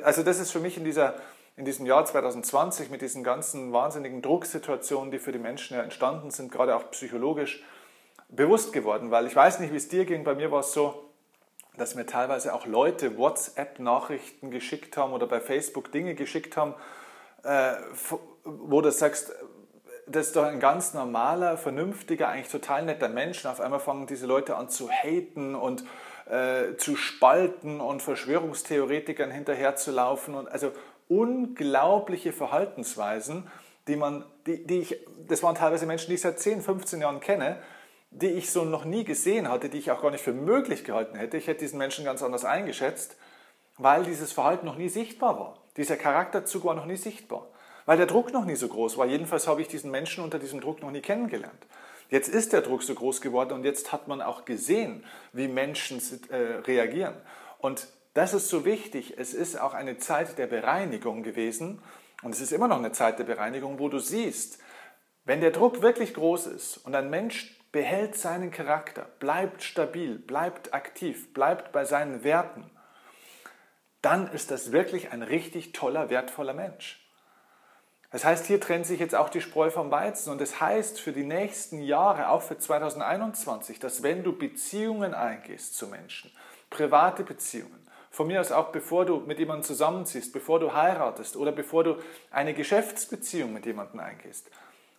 also 0.02 0.22
das 0.22 0.38
ist 0.38 0.50
für 0.50 0.60
mich 0.60 0.76
in, 0.76 0.84
dieser, 0.84 1.14
in 1.56 1.64
diesem 1.64 1.86
Jahr 1.86 2.04
2020 2.04 2.90
mit 2.90 3.02
diesen 3.02 3.24
ganzen 3.24 3.72
wahnsinnigen 3.72 4.22
Drucksituationen, 4.22 5.10
die 5.10 5.18
für 5.18 5.32
die 5.32 5.38
Menschen 5.38 5.76
ja 5.76 5.82
entstanden 5.82 6.30
sind, 6.30 6.50
gerade 6.50 6.74
auch 6.74 6.90
psychologisch, 6.90 7.62
bewusst 8.28 8.72
geworden. 8.72 9.10
Weil 9.10 9.26
ich 9.26 9.36
weiß 9.36 9.60
nicht, 9.60 9.72
wie 9.72 9.76
es 9.76 9.88
dir 9.88 10.04
ging, 10.04 10.24
bei 10.24 10.34
mir 10.34 10.50
war 10.50 10.60
es 10.60 10.72
so, 10.72 11.10
dass 11.76 11.94
mir 11.94 12.06
teilweise 12.06 12.54
auch 12.54 12.66
Leute 12.66 13.16
WhatsApp-Nachrichten 13.16 14.50
geschickt 14.50 14.96
haben 14.96 15.12
oder 15.12 15.26
bei 15.26 15.40
Facebook 15.40 15.92
Dinge 15.92 16.14
geschickt 16.14 16.56
haben, 16.56 16.74
äh, 17.44 17.74
wo 18.44 18.80
du 18.80 18.90
sagst, 18.90 19.32
das 20.06 20.28
ist 20.28 20.36
doch 20.36 20.44
ein 20.44 20.60
ganz 20.60 20.94
normaler, 20.94 21.56
vernünftiger, 21.56 22.28
eigentlich 22.28 22.50
total 22.50 22.84
netter 22.84 23.08
Mensch. 23.08 23.44
Und 23.44 23.50
auf 23.50 23.60
einmal 23.60 23.80
fangen 23.80 24.06
diese 24.06 24.26
Leute 24.26 24.56
an 24.56 24.68
zu 24.68 24.90
haten 24.90 25.54
und 25.54 25.84
äh, 26.28 26.76
zu 26.76 26.96
spalten 26.96 27.80
und 27.80 28.02
Verschwörungstheoretikern 28.02 29.30
hinterherzulaufen. 29.30 30.34
Und 30.34 30.50
also 30.50 30.72
unglaubliche 31.08 32.32
Verhaltensweisen, 32.32 33.46
die 33.88 33.96
man, 33.96 34.24
die, 34.46 34.66
die 34.66 34.80
ich, 34.80 34.96
das 35.28 35.42
waren 35.42 35.54
teilweise 35.54 35.86
Menschen, 35.86 36.08
die 36.08 36.14
ich 36.14 36.20
seit 36.20 36.38
10, 36.38 36.62
15 36.62 37.00
Jahren 37.00 37.20
kenne, 37.20 37.58
die 38.10 38.28
ich 38.28 38.50
so 38.50 38.64
noch 38.64 38.84
nie 38.84 39.04
gesehen 39.04 39.48
hatte, 39.48 39.68
die 39.68 39.78
ich 39.78 39.90
auch 39.90 40.02
gar 40.02 40.10
nicht 40.10 40.22
für 40.22 40.32
möglich 40.32 40.84
gehalten 40.84 41.16
hätte. 41.16 41.36
Ich 41.36 41.46
hätte 41.46 41.60
diesen 41.60 41.78
Menschen 41.78 42.04
ganz 42.04 42.22
anders 42.22 42.44
eingeschätzt, 42.44 43.16
weil 43.78 44.04
dieses 44.04 44.32
Verhalten 44.32 44.66
noch 44.66 44.76
nie 44.76 44.88
sichtbar 44.88 45.38
war. 45.38 45.58
Dieser 45.76 45.96
Charakterzug 45.96 46.64
war 46.64 46.74
noch 46.74 46.84
nie 46.84 46.96
sichtbar, 46.96 47.46
weil 47.86 47.96
der 47.96 48.06
Druck 48.06 48.32
noch 48.32 48.44
nie 48.44 48.54
so 48.54 48.68
groß 48.68 48.98
war. 48.98 49.06
Jedenfalls 49.06 49.48
habe 49.48 49.62
ich 49.62 49.68
diesen 49.68 49.90
Menschen 49.90 50.22
unter 50.22 50.38
diesem 50.38 50.60
Druck 50.60 50.82
noch 50.82 50.90
nie 50.90 51.00
kennengelernt. 51.00 51.66
Jetzt 52.10 52.28
ist 52.28 52.52
der 52.52 52.60
Druck 52.60 52.82
so 52.82 52.94
groß 52.94 53.22
geworden 53.22 53.52
und 53.54 53.64
jetzt 53.64 53.90
hat 53.90 54.06
man 54.06 54.20
auch 54.20 54.44
gesehen, 54.44 55.02
wie 55.32 55.48
Menschen 55.48 55.98
äh, 56.28 56.36
reagieren. 56.66 57.14
Und 57.58 57.88
das 58.14 58.34
ist 58.34 58.48
so 58.48 58.64
wichtig. 58.64 59.14
Es 59.18 59.34
ist 59.34 59.60
auch 59.60 59.74
eine 59.74 59.98
Zeit 59.98 60.38
der 60.38 60.46
Bereinigung 60.46 61.22
gewesen 61.22 61.82
und 62.22 62.34
es 62.34 62.40
ist 62.40 62.52
immer 62.52 62.68
noch 62.68 62.78
eine 62.78 62.92
Zeit 62.92 63.18
der 63.18 63.24
Bereinigung, 63.24 63.78
wo 63.78 63.88
du 63.88 63.98
siehst, 63.98 64.58
wenn 65.24 65.40
der 65.40 65.50
Druck 65.50 65.82
wirklich 65.82 66.14
groß 66.14 66.46
ist 66.48 66.78
und 66.78 66.94
ein 66.94 67.10
Mensch 67.10 67.58
behält 67.72 68.16
seinen 68.16 68.50
Charakter, 68.50 69.06
bleibt 69.18 69.62
stabil, 69.62 70.18
bleibt 70.18 70.74
aktiv, 70.74 71.32
bleibt 71.32 71.72
bei 71.72 71.84
seinen 71.84 72.22
Werten, 72.22 72.70
dann 74.02 74.30
ist 74.30 74.50
das 74.50 74.72
wirklich 74.72 75.12
ein 75.12 75.22
richtig 75.22 75.72
toller, 75.72 76.10
wertvoller 76.10 76.54
Mensch. 76.54 76.98
Das 78.10 78.26
heißt, 78.26 78.44
hier 78.44 78.60
trennt 78.60 78.84
sich 78.84 79.00
jetzt 79.00 79.14
auch 79.14 79.30
die 79.30 79.40
Spreu 79.40 79.70
vom 79.70 79.90
Weizen 79.90 80.30
und 80.30 80.40
das 80.40 80.60
heißt 80.60 81.00
für 81.00 81.12
die 81.12 81.24
nächsten 81.24 81.80
Jahre, 81.80 82.28
auch 82.28 82.42
für 82.42 82.58
2021, 82.58 83.78
dass 83.78 84.02
wenn 84.02 84.22
du 84.22 84.36
Beziehungen 84.36 85.14
eingehst 85.14 85.76
zu 85.76 85.86
Menschen, 85.86 86.30
private 86.68 87.22
Beziehungen, 87.22 87.81
von 88.12 88.26
mir 88.26 88.40
aus 88.40 88.52
auch 88.52 88.68
bevor 88.68 89.06
du 89.06 89.16
mit 89.20 89.38
jemandem 89.38 89.64
zusammenziehst, 89.64 90.32
bevor 90.32 90.60
du 90.60 90.72
heiratest 90.74 91.36
oder 91.36 91.50
bevor 91.50 91.82
du 91.82 91.96
eine 92.30 92.54
Geschäftsbeziehung 92.54 93.52
mit 93.52 93.66
jemandem 93.66 94.00
eingehst, 94.00 94.50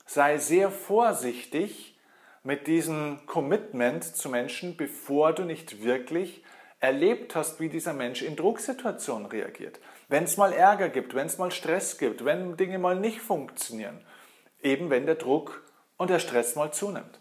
sei 0.06 0.38
sehr 0.40 0.70
vorsichtig, 0.72 1.92
mit 2.46 2.68
diesem 2.68 3.26
Commitment 3.26 4.04
zu 4.04 4.28
Menschen, 4.28 4.76
bevor 4.76 5.32
du 5.32 5.44
nicht 5.44 5.82
wirklich 5.82 6.44
erlebt 6.82 7.36
hast, 7.36 7.62
wie 7.62 7.70
dieser 7.70 7.94
Mensch 7.94 8.22
in 8.22 8.36
Drucksituationen 8.36 9.28
reagiert. 9.28 9.80
Wenn 10.10 10.26
es 10.26 10.36
mal 10.36 10.52
Ärger 10.52 10.90
gibt, 10.90 11.16
wenn 11.16 11.28
es 11.28 11.38
mal 11.38 11.52
Stress 11.52 11.98
gibt, 11.98 12.26
wenn 12.26 12.58
Dinge 12.58 12.80
mal 12.80 13.00
nicht 13.00 13.22
funktionieren, 13.22 14.04
eben 14.62 14.90
wenn 14.90 15.06
der 15.06 15.16
Druck 15.16 15.64
und 15.96 16.10
der 16.10 16.20
Stress 16.20 16.56
mal 16.56 16.74
zunimmt. 16.74 17.20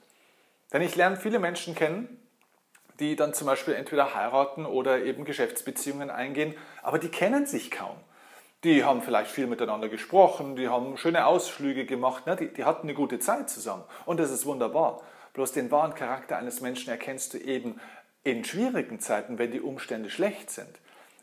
Denn 0.72 0.83
ich 0.83 0.96
lerne 0.96 1.16
viele 1.16 1.38
Menschen 1.38 1.76
kennen, 1.76 2.21
die 3.00 3.16
dann 3.16 3.35
zum 3.35 3.46
Beispiel 3.46 3.74
entweder 3.74 4.14
heiraten 4.14 4.66
oder 4.66 5.02
eben 5.02 5.24
Geschäftsbeziehungen 5.24 6.11
eingehen, 6.11 6.55
aber 6.83 6.98
die 6.98 7.09
kennen 7.09 7.46
sich 7.46 7.70
kaum. 7.70 7.96
Die 8.64 8.85
haben 8.85 9.02
vielleicht 9.02 9.31
viel 9.31 9.46
miteinander 9.46 9.88
gesprochen, 9.88 10.55
die 10.55 10.68
haben 10.68 10.96
schöne 10.96 11.26
Ausflüge 11.26 11.85
gemacht, 11.85 12.26
ne? 12.26 12.37
die, 12.37 12.48
die 12.48 12.64
hatten 12.64 12.87
eine 12.87 12.94
gute 12.94 13.18
Zeit 13.18 13.50
zusammen 13.50 13.83
und 14.07 14.20
das 14.20 14.31
ist 14.31 14.46
wunderbar. 14.46 15.02
Bloß 15.33 15.52
den 15.52 15.70
wahren 15.70 15.94
Charakter 15.94 16.37
eines 16.37 16.61
Menschen 16.61 16.90
erkennst 16.90 17.35
du 17.35 17.38
eben 17.38 17.81
in 18.22 18.44
schwierigen 18.44 19.00
Zeiten, 19.00 19.38
wenn 19.38 19.50
die 19.50 19.61
Umstände 19.61 20.11
schlecht 20.11 20.50
sind. 20.50 20.68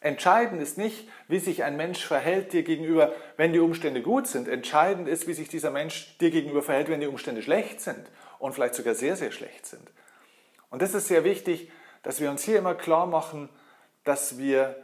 Entscheidend 0.02 0.62
ist 0.62 0.78
nicht, 0.78 1.10
wie 1.28 1.40
sich 1.40 1.64
ein 1.64 1.76
Mensch 1.76 2.06
verhält 2.06 2.54
dir 2.54 2.64
gegenüber, 2.64 3.14
wenn 3.36 3.52
die 3.52 3.60
Umstände 3.60 4.02
gut 4.02 4.28
sind. 4.28 4.48
Entscheidend 4.48 5.10
ist, 5.10 5.28
wie 5.28 5.34
sich 5.34 5.50
dieser 5.50 5.72
Mensch 5.72 6.18
dir 6.20 6.32
gegenüber 6.32 6.64
verhält, 6.64 6.90
wenn 6.90 7.02
die 7.02 7.08
Umstände 7.08 7.42
schlecht 7.42 7.82
sind 7.82 8.10
und 8.40 8.54
vielleicht 8.54 8.76
sogar 8.76 8.96
sehr, 8.96 9.18
sehr 9.18 9.32
schlecht 9.32 9.66
sind. 9.66 9.92
Und 10.70 10.82
das 10.82 10.94
ist 10.94 11.08
sehr 11.08 11.24
wichtig, 11.24 11.72
dass 12.04 12.20
wir 12.20 12.30
uns 12.30 12.44
hier 12.44 12.60
immer 12.60 12.76
klar 12.76 13.06
machen, 13.06 13.50
dass 14.04 14.38
wir 14.38 14.76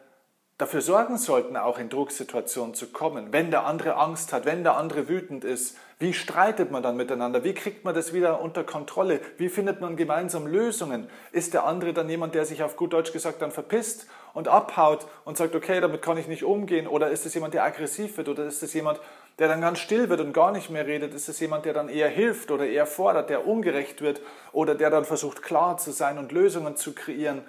dafür 0.58 0.82
sorgen 0.82 1.17
sollten, 1.17 1.58
auch 1.58 1.80
in 1.80 1.89
Drucksituationen 1.89 2.76
zu 2.76 2.88
kommen. 2.88 3.34
Wenn 3.34 3.52
der 3.52 3.65
andere 3.65 3.95
Angst 3.98 4.32
hat, 4.32 4.45
wenn 4.45 4.63
der 4.63 4.78
andere 4.78 5.10
wütend 5.10 5.43
ist, 5.43 5.78
wie 6.00 6.13
streitet 6.13 6.71
man 6.71 6.84
dann 6.84 6.98
miteinander? 6.98 7.43
Wie 7.43 7.54
kriegt 7.54 7.86
man 7.86 7.95
das 7.95 8.13
wieder 8.13 8.41
unter 8.41 8.63
Kontrolle? 8.63 9.21
Wie 9.38 9.50
findet 9.50 9.82
man 9.82 9.95
gemeinsam 9.95 10.48
Lösungen? 10.48 11.10
Ist 11.32 11.54
der 11.54 11.65
andere 11.65 11.93
dann 11.93 12.10
jemand, 12.10 12.36
der 12.36 12.45
sich 12.45 12.63
auf 12.63 12.76
gut 12.78 12.93
Deutsch 12.93 13.13
gesagt 13.13 13.41
dann 13.41 13.52
verpisst 13.52 14.08
und 14.34 14.48
abhaut 14.48 15.08
und 15.24 15.38
sagt, 15.38 15.56
okay, 15.56 15.80
damit 15.82 16.02
kann 16.02 16.17
ich 16.17 16.28
nicht 16.28 16.43
umgehen? 16.43 16.88
Oder 16.88 17.10
ist 17.10 17.26
es 17.26 17.34
jemand, 17.34 17.54
der 17.54 17.63
aggressiv 17.63 18.17
wird? 18.17 18.28
Oder 18.30 18.45
ist 18.45 18.63
es 18.63 18.74
jemand, 18.74 19.00
der 19.39 19.48
dann 19.48 19.62
ganz 19.62 19.80
still 19.80 20.10
wird 20.10 20.21
und 20.21 20.34
gar 20.34 20.52
nicht 20.52 20.69
mehr 20.69 20.88
redet? 20.88 21.13
Ist 21.13 21.30
es 21.30 21.39
jemand, 21.39 21.65
der 21.65 21.74
dann 21.74 21.89
eher 21.89 22.10
hilft 22.10 22.52
oder 22.52 22.65
eher 22.65 22.86
fordert, 22.86 23.30
der 23.30 23.48
ungerecht 23.48 24.02
wird 24.02 24.21
oder 24.52 24.76
der 24.76 24.89
dann 24.89 25.06
versucht, 25.06 25.41
klar 25.41 25.78
zu 25.78 25.91
sein 25.91 26.17
und 26.17 26.32
Lösungen 26.32 26.76
zu 26.76 26.93
kreieren? 26.93 27.43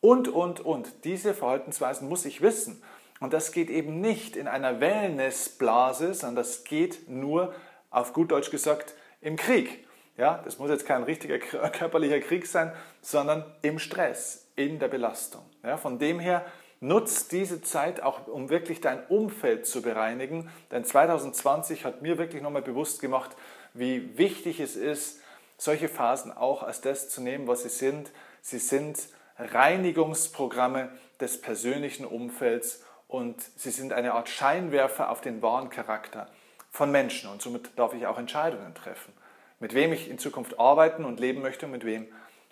Und, 0.00 0.28
und, 0.28 0.60
und. 0.60 1.04
Diese 1.04 1.34
Verhaltensweisen 1.34 2.08
muss 2.08 2.24
ich 2.24 2.40
wissen. 2.40 2.82
Und 3.20 3.32
das 3.32 3.52
geht 3.52 3.68
eben 3.70 4.00
nicht 4.00 4.36
in 4.36 4.46
einer 4.46 4.80
Wellnessblase, 4.80 6.14
sondern 6.14 6.36
das 6.36 6.64
geht 6.64 7.08
nur, 7.08 7.52
auf 7.90 8.12
gut 8.12 8.30
Deutsch 8.30 8.50
gesagt, 8.50 8.94
im 9.20 9.36
Krieg. 9.36 9.86
Ja, 10.16 10.40
das 10.44 10.58
muss 10.58 10.70
jetzt 10.70 10.86
kein 10.86 11.02
richtiger 11.04 11.38
körperlicher 11.38 12.20
Krieg 12.20 12.46
sein, 12.46 12.72
sondern 13.00 13.44
im 13.62 13.78
Stress, 13.78 14.48
in 14.56 14.78
der 14.78 14.88
Belastung. 14.88 15.42
Ja, 15.62 15.76
von 15.76 15.98
dem 15.98 16.18
her 16.20 16.44
nutzt 16.80 17.32
diese 17.32 17.60
Zeit 17.62 18.02
auch, 18.02 18.26
um 18.28 18.50
wirklich 18.50 18.80
dein 18.80 19.04
Umfeld 19.06 19.66
zu 19.66 19.82
bereinigen. 19.82 20.50
Denn 20.70 20.84
2020 20.84 21.84
hat 21.84 22.02
mir 22.02 22.18
wirklich 22.18 22.42
nochmal 22.42 22.62
bewusst 22.62 23.00
gemacht, 23.00 23.36
wie 23.74 24.16
wichtig 24.16 24.60
es 24.60 24.76
ist, 24.76 25.20
solche 25.56 25.88
Phasen 25.88 26.32
auch 26.32 26.62
als 26.62 26.80
das 26.80 27.08
zu 27.08 27.20
nehmen, 27.20 27.48
was 27.48 27.64
sie 27.64 27.68
sind. 27.68 28.10
Sie 28.40 28.58
sind 28.58 29.08
Reinigungsprogramme 29.38 30.90
des 31.20 31.40
persönlichen 31.40 32.04
Umfelds 32.04 32.84
und 33.08 33.40
sie 33.56 33.70
sind 33.70 33.92
eine 33.92 34.14
Art 34.14 34.28
Scheinwerfer 34.28 35.10
auf 35.10 35.20
den 35.20 35.42
wahren 35.42 35.70
Charakter 35.70 36.28
von 36.70 36.90
Menschen 36.90 37.30
und 37.30 37.42
somit 37.42 37.70
darf 37.76 37.94
ich 37.94 38.06
auch 38.06 38.18
Entscheidungen 38.18 38.74
treffen, 38.74 39.12
mit 39.58 39.74
wem 39.74 39.92
ich 39.92 40.08
in 40.08 40.18
Zukunft 40.18 40.58
arbeiten 40.60 41.04
und 41.04 41.18
leben 41.18 41.40
möchte 41.40 41.66
und 41.66 41.72
mit 41.72 41.84
wem 41.84 42.06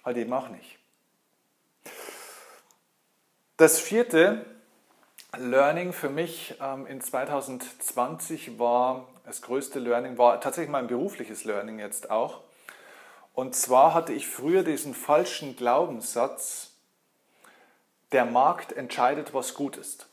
halt 0.05 0.17
eben 0.17 0.33
auch 0.33 0.49
nicht. 0.49 0.79
Das 3.57 3.81
vierte 3.81 4.45
Learning 5.39 5.95
für 5.95 6.11
mich 6.11 6.57
ähm, 6.61 6.87
in 6.87 7.01
2020 7.01 8.59
war, 8.59 9.09
das 9.25 9.41
größte 9.41 9.79
Learning 9.79 10.19
war 10.19 10.39
tatsächlich 10.43 10.71
mein 10.71 10.89
berufliches 10.89 11.45
Learning 11.45 11.79
jetzt 11.79 12.11
auch. 12.11 12.43
Und 13.33 13.55
zwar 13.55 13.95
hatte 13.95 14.13
ich 14.13 14.29
früher 14.29 14.63
diesen 14.63 14.93
falschen 14.93 15.57
Glaubenssatz, 15.57 16.73
der 18.13 18.27
Markt 18.27 18.73
entscheidet, 18.73 19.33
was 19.33 19.55
gut 19.55 19.79
ist. 19.79 20.07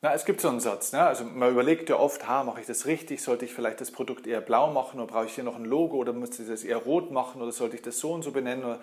Na, 0.00 0.14
es 0.14 0.24
gibt 0.24 0.40
so 0.40 0.48
einen 0.48 0.60
Satz, 0.60 0.92
ne? 0.92 1.02
also 1.02 1.24
man 1.24 1.50
überlegt 1.50 1.90
ja 1.90 1.96
oft, 1.96 2.26
ha, 2.26 2.42
mache 2.42 2.60
ich 2.60 2.66
das 2.66 2.86
richtig, 2.86 3.22
sollte 3.22 3.44
ich 3.44 3.52
vielleicht 3.52 3.82
das 3.82 3.90
Produkt 3.90 4.26
eher 4.26 4.40
blau 4.40 4.72
machen 4.72 4.98
oder 4.98 5.12
brauche 5.12 5.26
ich 5.26 5.34
hier 5.34 5.44
noch 5.44 5.56
ein 5.56 5.64
Logo 5.66 5.96
oder 5.98 6.14
muss 6.14 6.38
ich 6.38 6.48
das 6.48 6.64
eher 6.64 6.78
rot 6.78 7.10
machen 7.10 7.42
oder 7.42 7.52
sollte 7.52 7.76
ich 7.76 7.82
das 7.82 7.98
so 7.98 8.12
und 8.12 8.22
so 8.22 8.30
benennen. 8.30 8.64
Oder 8.64 8.80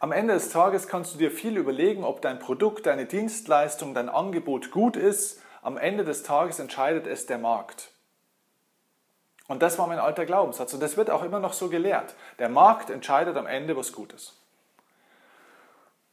am 0.00 0.12
Ende 0.12 0.34
des 0.34 0.50
Tages 0.50 0.88
kannst 0.88 1.14
du 1.14 1.18
dir 1.18 1.30
viel 1.30 1.56
überlegen, 1.56 2.04
ob 2.04 2.20
dein 2.20 2.38
Produkt, 2.38 2.86
deine 2.86 3.06
Dienstleistung, 3.06 3.94
dein 3.94 4.08
Angebot 4.08 4.70
gut 4.70 4.96
ist. 4.96 5.40
Am 5.62 5.76
Ende 5.76 6.04
des 6.04 6.22
Tages 6.22 6.58
entscheidet 6.58 7.06
es 7.06 7.26
der 7.26 7.38
Markt. 7.38 7.90
Und 9.46 9.62
das 9.62 9.78
war 9.78 9.86
mein 9.86 9.98
alter 9.98 10.26
Glaubenssatz. 10.26 10.74
Und 10.74 10.80
das 10.80 10.96
wird 10.96 11.10
auch 11.10 11.22
immer 11.22 11.38
noch 11.38 11.52
so 11.52 11.68
gelehrt. 11.68 12.14
Der 12.38 12.48
Markt 12.48 12.90
entscheidet 12.90 13.36
am 13.36 13.46
Ende, 13.46 13.76
was 13.76 13.92
gut 13.92 14.12
ist. 14.12 14.40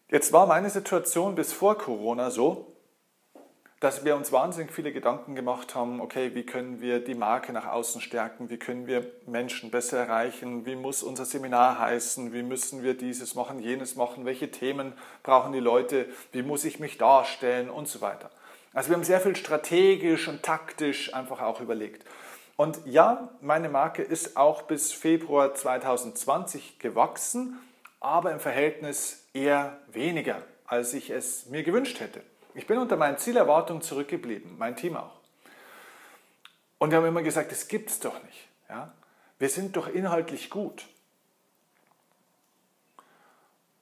Jetzt 0.09 0.33
war 0.33 0.45
meine 0.45 0.69
Situation 0.69 1.35
bis 1.35 1.53
vor 1.53 1.77
Corona 1.77 2.31
so, 2.31 2.67
dass 3.81 4.05
wir 4.05 4.15
uns 4.15 4.31
wahnsinnig 4.31 4.71
viele 4.71 4.93
Gedanken 4.93 5.33
gemacht 5.33 5.73
haben, 5.73 6.01
okay, 6.01 6.35
wie 6.35 6.45
können 6.45 6.81
wir 6.81 7.03
die 7.03 7.15
Marke 7.15 7.51
nach 7.51 7.65
außen 7.65 7.99
stärken, 7.99 8.51
wie 8.51 8.57
können 8.57 8.85
wir 8.85 9.11
Menschen 9.25 9.71
besser 9.71 9.97
erreichen, 9.97 10.67
wie 10.67 10.75
muss 10.75 11.01
unser 11.01 11.25
Seminar 11.25 11.79
heißen, 11.79 12.31
wie 12.31 12.43
müssen 12.43 12.83
wir 12.83 12.93
dieses 12.93 13.33
machen, 13.33 13.59
jenes 13.59 13.95
machen, 13.95 14.23
welche 14.23 14.51
Themen 14.51 14.93
brauchen 15.23 15.51
die 15.51 15.59
Leute, 15.59 16.05
wie 16.31 16.43
muss 16.43 16.63
ich 16.63 16.79
mich 16.79 16.99
darstellen 16.99 17.71
und 17.71 17.87
so 17.87 18.01
weiter. 18.01 18.29
Also 18.71 18.89
wir 18.89 18.97
haben 18.97 19.03
sehr 19.03 19.19
viel 19.19 19.35
strategisch 19.35 20.27
und 20.27 20.43
taktisch 20.43 21.11
einfach 21.15 21.41
auch 21.41 21.59
überlegt. 21.59 22.05
Und 22.57 22.81
ja, 22.85 23.29
meine 23.41 23.67
Marke 23.67 24.03
ist 24.03 24.37
auch 24.37 24.61
bis 24.61 24.93
Februar 24.93 25.55
2020 25.55 26.77
gewachsen, 26.77 27.57
aber 27.99 28.31
im 28.31 28.39
Verhältnis 28.39 29.25
eher 29.33 29.79
weniger, 29.91 30.43
als 30.67 30.93
ich 30.93 31.09
es 31.09 31.47
mir 31.47 31.63
gewünscht 31.63 31.99
hätte. 31.99 32.21
Ich 32.53 32.67
bin 32.67 32.77
unter 32.77 32.97
meinen 32.97 33.17
Zielerwartungen 33.17 33.81
zurückgeblieben, 33.81 34.57
mein 34.57 34.75
Team 34.75 34.97
auch. 34.97 35.21
Und 36.77 36.91
wir 36.91 36.97
haben 36.97 37.05
immer 37.05 37.21
gesagt, 37.21 37.51
das 37.51 37.67
gibt 37.67 37.89
es 37.89 37.99
doch 37.99 38.21
nicht. 38.23 38.47
Ja? 38.69 38.91
Wir 39.39 39.49
sind 39.49 39.75
doch 39.77 39.87
inhaltlich 39.87 40.49
gut. 40.49 40.87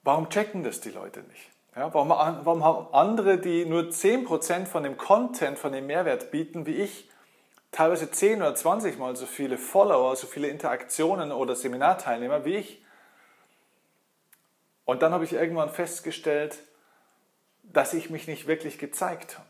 Warum 0.04 0.30
checken 0.30 0.64
das 0.64 0.82
die 0.82 0.92
Leute 0.92 1.22
nicht? 1.22 1.50
Ja, 1.76 1.94
warum, 1.94 2.10
warum 2.10 2.64
haben 2.64 2.94
andere, 2.94 3.38
die 3.38 3.66
nur 3.66 3.84
10% 3.84 4.66
von 4.66 4.84
dem 4.84 4.98
Content, 4.98 5.58
von 5.58 5.72
dem 5.72 5.88
Mehrwert 5.88 6.32
bieten, 6.32 6.66
wie 6.66 6.76
ich, 6.76 7.10
teilweise 7.72 8.10
10 8.10 8.42
oder 8.42 8.56
20 8.56 8.98
Mal 8.98 9.16
so 9.16 9.26
viele 9.26 9.58
Follower, 9.58 10.16
so 10.16 10.28
viele 10.28 10.48
Interaktionen 10.48 11.32
oder 11.32 11.56
Seminarteilnehmer 11.56 12.44
wie 12.44 12.56
ich. 12.56 12.84
Und 14.86 15.04
dann 15.04 15.14
habe 15.14 15.24
ich 15.24 15.34
irgendwann 15.34 15.70
festgestellt, 15.70 16.58
dass 17.72 17.94
ich 17.94 18.10
mich 18.10 18.28
nicht 18.28 18.48
wirklich 18.48 18.78
gezeigt 18.78 19.38
habe. 19.38 19.48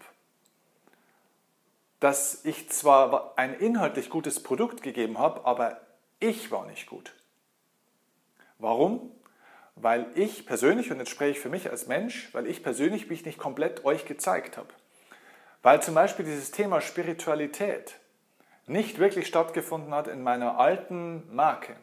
Dass 1.99 2.45
ich 2.45 2.69
zwar 2.69 3.37
ein 3.37 3.53
inhaltlich 3.53 4.09
gutes 4.09 4.41
Produkt 4.41 4.83
gegeben 4.83 5.17
habe, 5.17 5.45
aber 5.45 5.81
ich 6.19 6.51
war 6.51 6.65
nicht 6.65 6.87
gut. 6.87 7.13
Warum? 8.57 9.11
Weil 9.75 10.07
ich 10.15 10.45
persönlich, 10.45 10.91
und 10.91 10.99
jetzt 10.99 11.09
spreche 11.09 11.31
ich 11.31 11.39
für 11.39 11.49
mich 11.49 11.69
als 11.69 11.87
Mensch, 11.87 12.33
weil 12.33 12.47
ich 12.47 12.63
persönlich 12.63 13.09
mich 13.09 13.25
nicht 13.25 13.37
komplett 13.37 13.85
euch 13.85 14.05
gezeigt 14.05 14.57
habe. 14.57 14.69
Weil 15.61 15.81
zum 15.81 15.95
Beispiel 15.95 16.25
dieses 16.25 16.51
Thema 16.51 16.81
Spiritualität, 16.81 17.99
nicht 18.67 18.99
wirklich 18.99 19.27
stattgefunden 19.27 19.93
hat 19.93 20.07
in 20.07 20.21
meiner 20.21 20.59
alten 20.59 21.33
Marke. 21.33 21.75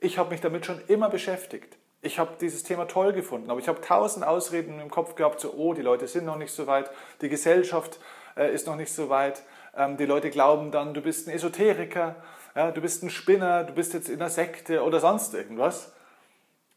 Ich 0.00 0.18
habe 0.18 0.30
mich 0.30 0.40
damit 0.40 0.66
schon 0.66 0.82
immer 0.88 1.08
beschäftigt. 1.08 1.76
Ich 2.04 2.18
habe 2.18 2.32
dieses 2.38 2.62
Thema 2.62 2.86
toll 2.86 3.14
gefunden, 3.14 3.50
aber 3.50 3.58
ich 3.60 3.66
habe 3.66 3.80
tausend 3.80 4.26
Ausreden 4.26 4.78
im 4.78 4.90
Kopf 4.90 5.14
gehabt, 5.14 5.40
so, 5.40 5.54
oh, 5.56 5.72
die 5.72 5.80
Leute 5.80 6.06
sind 6.06 6.26
noch 6.26 6.36
nicht 6.36 6.52
so 6.52 6.66
weit, 6.66 6.90
die 7.22 7.30
Gesellschaft 7.30 7.98
äh, 8.36 8.52
ist 8.52 8.66
noch 8.66 8.76
nicht 8.76 8.92
so 8.92 9.08
weit, 9.08 9.42
ähm, 9.74 9.96
die 9.96 10.04
Leute 10.04 10.28
glauben 10.28 10.70
dann, 10.70 10.92
du 10.92 11.00
bist 11.00 11.26
ein 11.26 11.30
Esoteriker, 11.30 12.16
ja, 12.54 12.70
du 12.72 12.82
bist 12.82 13.02
ein 13.02 13.08
Spinner, 13.08 13.64
du 13.64 13.72
bist 13.72 13.94
jetzt 13.94 14.10
in 14.10 14.20
einer 14.20 14.28
Sekte 14.28 14.82
oder 14.82 15.00
sonst 15.00 15.32
irgendwas. 15.32 15.92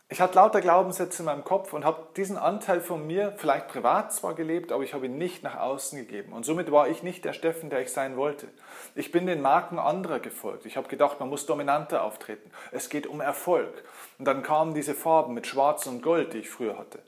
Ich 0.10 0.22
hatte 0.22 0.36
lauter 0.36 0.62
Glaubenssätze 0.62 1.22
in 1.22 1.26
meinem 1.26 1.44
Kopf 1.44 1.74
und 1.74 1.84
habe 1.84 2.08
diesen 2.16 2.38
Anteil 2.38 2.80
von 2.80 3.06
mir 3.06 3.34
vielleicht 3.36 3.68
privat 3.68 4.14
zwar 4.14 4.36
gelebt, 4.36 4.72
aber 4.72 4.84
ich 4.84 4.94
habe 4.94 5.08
ihn 5.08 5.18
nicht 5.18 5.44
nach 5.44 5.58
außen 5.58 6.00
gegeben. 6.00 6.32
Und 6.32 6.46
somit 6.46 6.72
war 6.72 6.88
ich 6.88 7.04
nicht 7.04 7.26
der 7.26 7.34
Steffen, 7.34 7.70
der 7.70 7.82
ich 7.82 7.92
sein 7.92 8.16
wollte. 8.16 8.48
Ich 8.96 9.12
bin 9.12 9.28
den 9.28 9.42
Marken 9.42 9.80
anderer 9.80 10.20
gefolgt. 10.20 10.66
Ich 10.66 10.78
habe 10.78 10.88
gedacht, 10.88 11.20
man 11.20 11.28
muss 11.28 11.46
dominanter 11.46 12.04
auftreten. 12.04 12.50
Es 12.72 12.88
geht 12.88 13.06
um 13.06 13.20
Erfolg. 13.20 13.84
Und 14.18 14.26
dann 14.26 14.44
kamen 14.44 14.74
diese 14.74 14.94
Farben 14.94 15.34
mit 15.34 15.46
Schwarz 15.46 15.86
und 15.88 16.02
Gold, 16.02 16.32
die 16.32 16.40
ich 16.40 16.50
früher 16.50 16.78
hatte. 16.78 17.00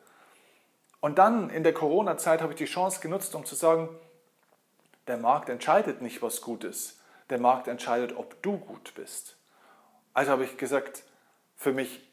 Und 1.00 1.20
dann 1.20 1.50
in 1.50 1.64
der 1.64 1.74
Corona-Zeit 1.74 2.42
habe 2.42 2.52
ich 2.52 2.58
die 2.58 2.66
Chance 2.66 3.00
genutzt, 3.00 3.34
um 3.34 3.46
zu 3.46 3.56
sagen, 3.56 3.88
der 5.08 5.18
Markt 5.18 5.48
entscheidet 5.48 6.02
nicht, 6.02 6.22
was 6.22 6.42
gut 6.42 6.66
ist. 6.66 7.00
Der 7.30 7.40
Markt 7.40 7.70
entscheidet, 7.70 8.18
ob 8.18 8.42
du 8.42 8.58
gut 8.58 8.94
bist. 8.96 9.38
Also 10.14 10.32
habe 10.32 10.44
ich 10.44 10.58
gesagt, 10.58 11.04
für 11.56 11.72
mich 11.72 12.09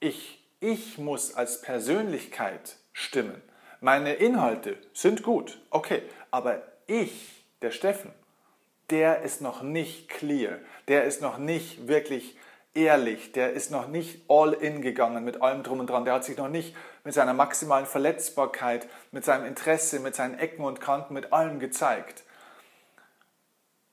ich, 0.00 0.42
ich 0.60 0.98
muss 0.98 1.34
als 1.34 1.60
Persönlichkeit 1.60 2.76
stimmen. 2.92 3.40
Meine 3.80 4.14
Inhalte 4.14 4.76
sind 4.92 5.22
gut, 5.22 5.60
okay, 5.70 6.02
aber 6.30 6.62
ich, 6.86 7.44
der 7.62 7.70
Steffen, 7.70 8.12
der 8.90 9.22
ist 9.22 9.40
noch 9.40 9.62
nicht 9.62 10.08
clear, 10.08 10.58
der 10.88 11.04
ist 11.04 11.22
noch 11.22 11.38
nicht 11.38 11.86
wirklich 11.86 12.36
ehrlich, 12.74 13.32
der 13.32 13.52
ist 13.52 13.70
noch 13.70 13.88
nicht 13.88 14.22
all 14.28 14.52
in 14.52 14.82
gegangen 14.82 15.24
mit 15.24 15.42
allem 15.42 15.62
drum 15.62 15.80
und 15.80 15.88
dran, 15.88 16.04
der 16.04 16.14
hat 16.14 16.24
sich 16.24 16.36
noch 16.36 16.48
nicht 16.48 16.76
mit 17.04 17.14
seiner 17.14 17.34
maximalen 17.34 17.86
Verletzbarkeit, 17.86 18.88
mit 19.12 19.24
seinem 19.24 19.46
Interesse, 19.46 20.00
mit 20.00 20.14
seinen 20.14 20.38
Ecken 20.38 20.64
und 20.64 20.80
Kanten, 20.80 21.14
mit 21.14 21.32
allem 21.32 21.58
gezeigt. 21.58 22.24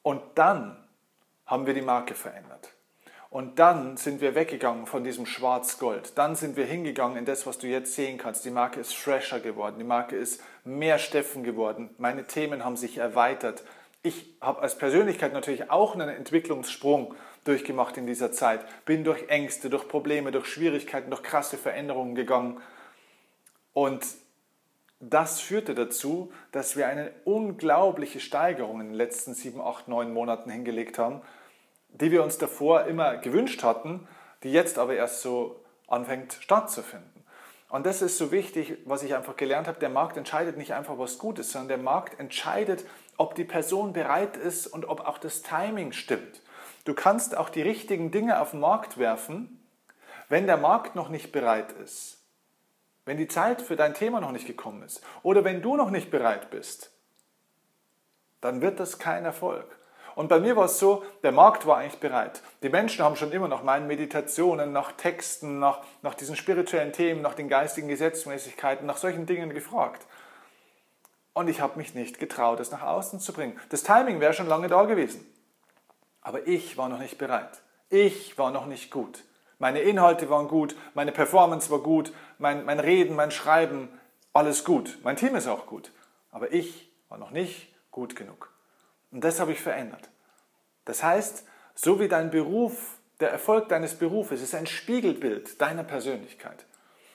Und 0.02 0.22
dann 0.36 0.88
haben 1.46 1.66
wir 1.66 1.74
die 1.74 1.82
Marke 1.82 2.14
verändert. 2.14 2.77
Und 3.30 3.60
dann 3.60 3.98
sind 3.98 4.22
wir 4.22 4.36
weggegangen 4.36 4.86
von 4.86 5.04
diesem 5.04 5.26
Schwarz-Gold. 5.26 6.18
Dann 6.18 6.36
sind 6.36 6.56
wir 6.56 6.66
hingegangen 6.66 7.18
in 7.18 7.26
das, 7.26 7.46
was 7.46 7.58
du 7.58 7.68
jetzt 7.68 7.94
sehen 7.94 8.18
kannst. 8.18 8.46
Die 8.46 8.52
Marke 8.52 8.80
ist 8.80 8.96
fresher 8.96 9.42
geworden. 9.42 9.76
Die 9.80 9.84
Marke 9.84 10.16
ist 10.16 10.42
mehr 10.64 10.98
Steffen 10.98 11.44
geworden. 11.44 11.90
Meine 11.98 12.26
Themen 12.26 12.64
haben 12.64 12.78
sich 12.78 12.98
erweitert. 12.98 13.64
Ich 14.02 14.38
habe 14.40 14.62
als 14.62 14.78
Persönlichkeit 14.78 15.34
natürlich 15.34 15.70
auch 15.70 15.94
einen 15.94 16.08
Entwicklungssprung 16.08 17.16
durchgemacht 17.44 17.98
in 17.98 18.08
dieser 18.08 18.32
Zeit. 18.32 18.66
Bin 18.86 19.04
durch 19.04 19.28
Ängste, 19.28 19.70
durch 19.70 19.90
Probleme, 19.90 20.32
durch 20.32 20.46
Schwierigkeiten, 20.48 21.10
durch 21.10 21.24
krasse 21.24 21.58
Veränderungen 21.58 22.16
gegangen. 22.16 22.62
Und 23.74 24.06
das 25.02 25.42
führte 25.42 25.76
dazu, 25.76 26.32
dass 26.54 26.78
wir 26.78 26.88
eine 26.88 27.12
unglaubliche 27.26 28.22
Steigerung 28.22 28.80
in 28.80 28.88
den 28.88 28.96
letzten 28.96 29.34
sieben, 29.34 29.60
acht, 29.60 29.90
neun 29.90 30.14
Monaten 30.14 30.50
hingelegt 30.50 30.98
haben 30.98 31.22
die 31.98 32.12
wir 32.12 32.24
uns 32.24 32.38
davor 32.38 32.86
immer 32.86 33.18
gewünscht 33.18 33.64
hatten, 33.64 34.08
die 34.44 34.52
jetzt 34.52 34.78
aber 34.78 34.96
erst 34.96 35.22
so 35.22 35.64
anfängt 35.88 36.38
stattzufinden. 36.40 37.18
Und 37.70 37.86
das 37.86 38.02
ist 38.02 38.18
so 38.18 38.32
wichtig, 38.32 38.78
was 38.86 39.04
ich 39.04 39.14
einfach 39.14 39.36
gelernt 39.36 39.68
habe. 39.68 39.80
Der 39.80 39.90
Markt 39.90 40.16
entscheidet 40.16 40.58
nicht 40.58 40.74
einfach, 40.74 40.98
was 40.98 41.18
gut 41.18 41.40
ist, 41.40 41.52
sondern 41.52 41.68
der 41.68 41.78
Markt 41.78 42.20
entscheidet, 42.20 42.86
ob 43.18 43.36
die 43.36 43.44
Person 43.44 43.94
bereit 43.94 44.38
ist 44.38 44.68
und 44.68 44.88
ob 44.88 45.02
auch 45.02 45.18
das 45.18 45.42
Timing 45.42 45.92
stimmt. 45.92 46.42
Du 46.86 46.94
kannst 46.94 47.36
auch 47.36 47.50
die 47.50 47.62
richtigen 47.62 48.12
Dinge 48.12 48.40
auf 48.40 48.52
den 48.52 48.62
Markt 48.62 48.98
werfen, 48.98 49.62
wenn 50.30 50.46
der 50.46 50.58
Markt 50.58 50.96
noch 50.96 51.10
nicht 51.10 51.32
bereit 51.34 51.74
ist. 51.74 52.22
Wenn 53.04 53.18
die 53.18 53.28
Zeit 53.28 53.62
für 53.62 53.76
dein 53.76 53.94
Thema 53.94 54.22
noch 54.22 54.32
nicht 54.32 54.48
gekommen 54.48 54.84
ist. 54.84 55.02
Oder 55.24 55.44
wenn 55.44 55.62
du 55.62 55.76
noch 55.76 55.90
nicht 55.90 56.12
bereit 56.12 56.50
bist. 56.50 56.92
Dann 58.40 58.62
wird 58.62 58.80
das 58.80 59.00
kein 59.00 59.26
Erfolg. 59.26 59.77
Und 60.18 60.30
bei 60.30 60.40
mir 60.40 60.56
war 60.56 60.66
es 60.66 60.80
so, 60.80 61.04
der 61.22 61.32
Markt 61.32 61.68
war 61.68 61.78
eigentlich 61.78 62.00
bereit. 62.00 62.42
Die 62.64 62.70
Menschen 62.70 63.06
haben 63.06 63.16
schon 63.16 63.32
immer 63.32 63.48
nach 63.48 63.62
meinen 63.62 63.86
Meditationen, 63.86 64.72
nach 64.72 64.94
Texten, 64.94 65.60
nach, 65.60 65.82
nach 66.02 66.16
diesen 66.16 66.36
spirituellen 66.36 66.92
Themen, 66.92 67.22
nach 67.22 67.36
den 67.36 67.50
geistigen 67.50 67.88
Gesetzmäßigkeiten, 67.88 68.88
nach 68.88 68.98
solchen 68.98 69.28
Dingen 69.28 69.54
gefragt. 69.54 70.08
Und 71.34 71.50
ich 71.50 71.62
habe 71.62 71.78
mich 71.78 71.94
nicht 71.94 72.18
getraut, 72.18 72.60
es 72.60 72.72
nach 72.72 72.82
außen 72.82 73.20
zu 73.20 73.32
bringen. 73.32 73.60
Das 73.70 73.84
Timing 73.84 74.20
wäre 74.20 74.34
schon 74.34 74.48
lange 74.48 74.68
da 74.68 74.86
gewesen. 74.86 75.24
Aber 76.22 76.48
ich 76.48 76.78
war 76.78 76.90
noch 76.90 76.98
nicht 76.98 77.20
bereit. 77.20 77.62
Ich 77.92 78.40
war 78.40 78.50
noch 78.50 78.66
nicht 78.66 78.90
gut. 78.90 79.24
Meine 79.60 79.82
Inhalte 79.82 80.32
waren 80.32 80.48
gut, 80.48 80.76
meine 80.96 81.12
Performance 81.12 81.70
war 81.70 81.80
gut, 81.80 82.12
mein, 82.40 82.66
mein 82.66 82.80
Reden, 82.80 83.16
mein 83.16 83.30
Schreiben, 83.30 83.88
alles 84.34 84.64
gut. 84.64 84.98
Mein 85.04 85.16
Team 85.16 85.36
ist 85.36 85.48
auch 85.48 85.68
gut. 85.68 85.92
Aber 86.32 86.52
ich 86.54 86.92
war 87.08 87.20
noch 87.20 87.30
nicht 87.30 87.72
gut 87.92 88.16
genug. 88.16 88.57
Und 89.12 89.24
das 89.24 89.40
habe 89.40 89.52
ich 89.52 89.62
verändert. 89.62 90.10
Das 90.86 91.04
heißt, 91.04 91.46
so 91.76 92.00
wie 92.00 92.08
dein 92.08 92.32
Beruf, 92.32 92.98
der 93.20 93.32
Erfolg 93.32 93.70
deines 93.70 93.96
Berufes 93.96 94.42
ist 94.42 94.56
ein 94.56 94.68
Spiegelbild 94.68 95.62
deiner 95.62 95.84
Persönlichkeit. 95.84 96.66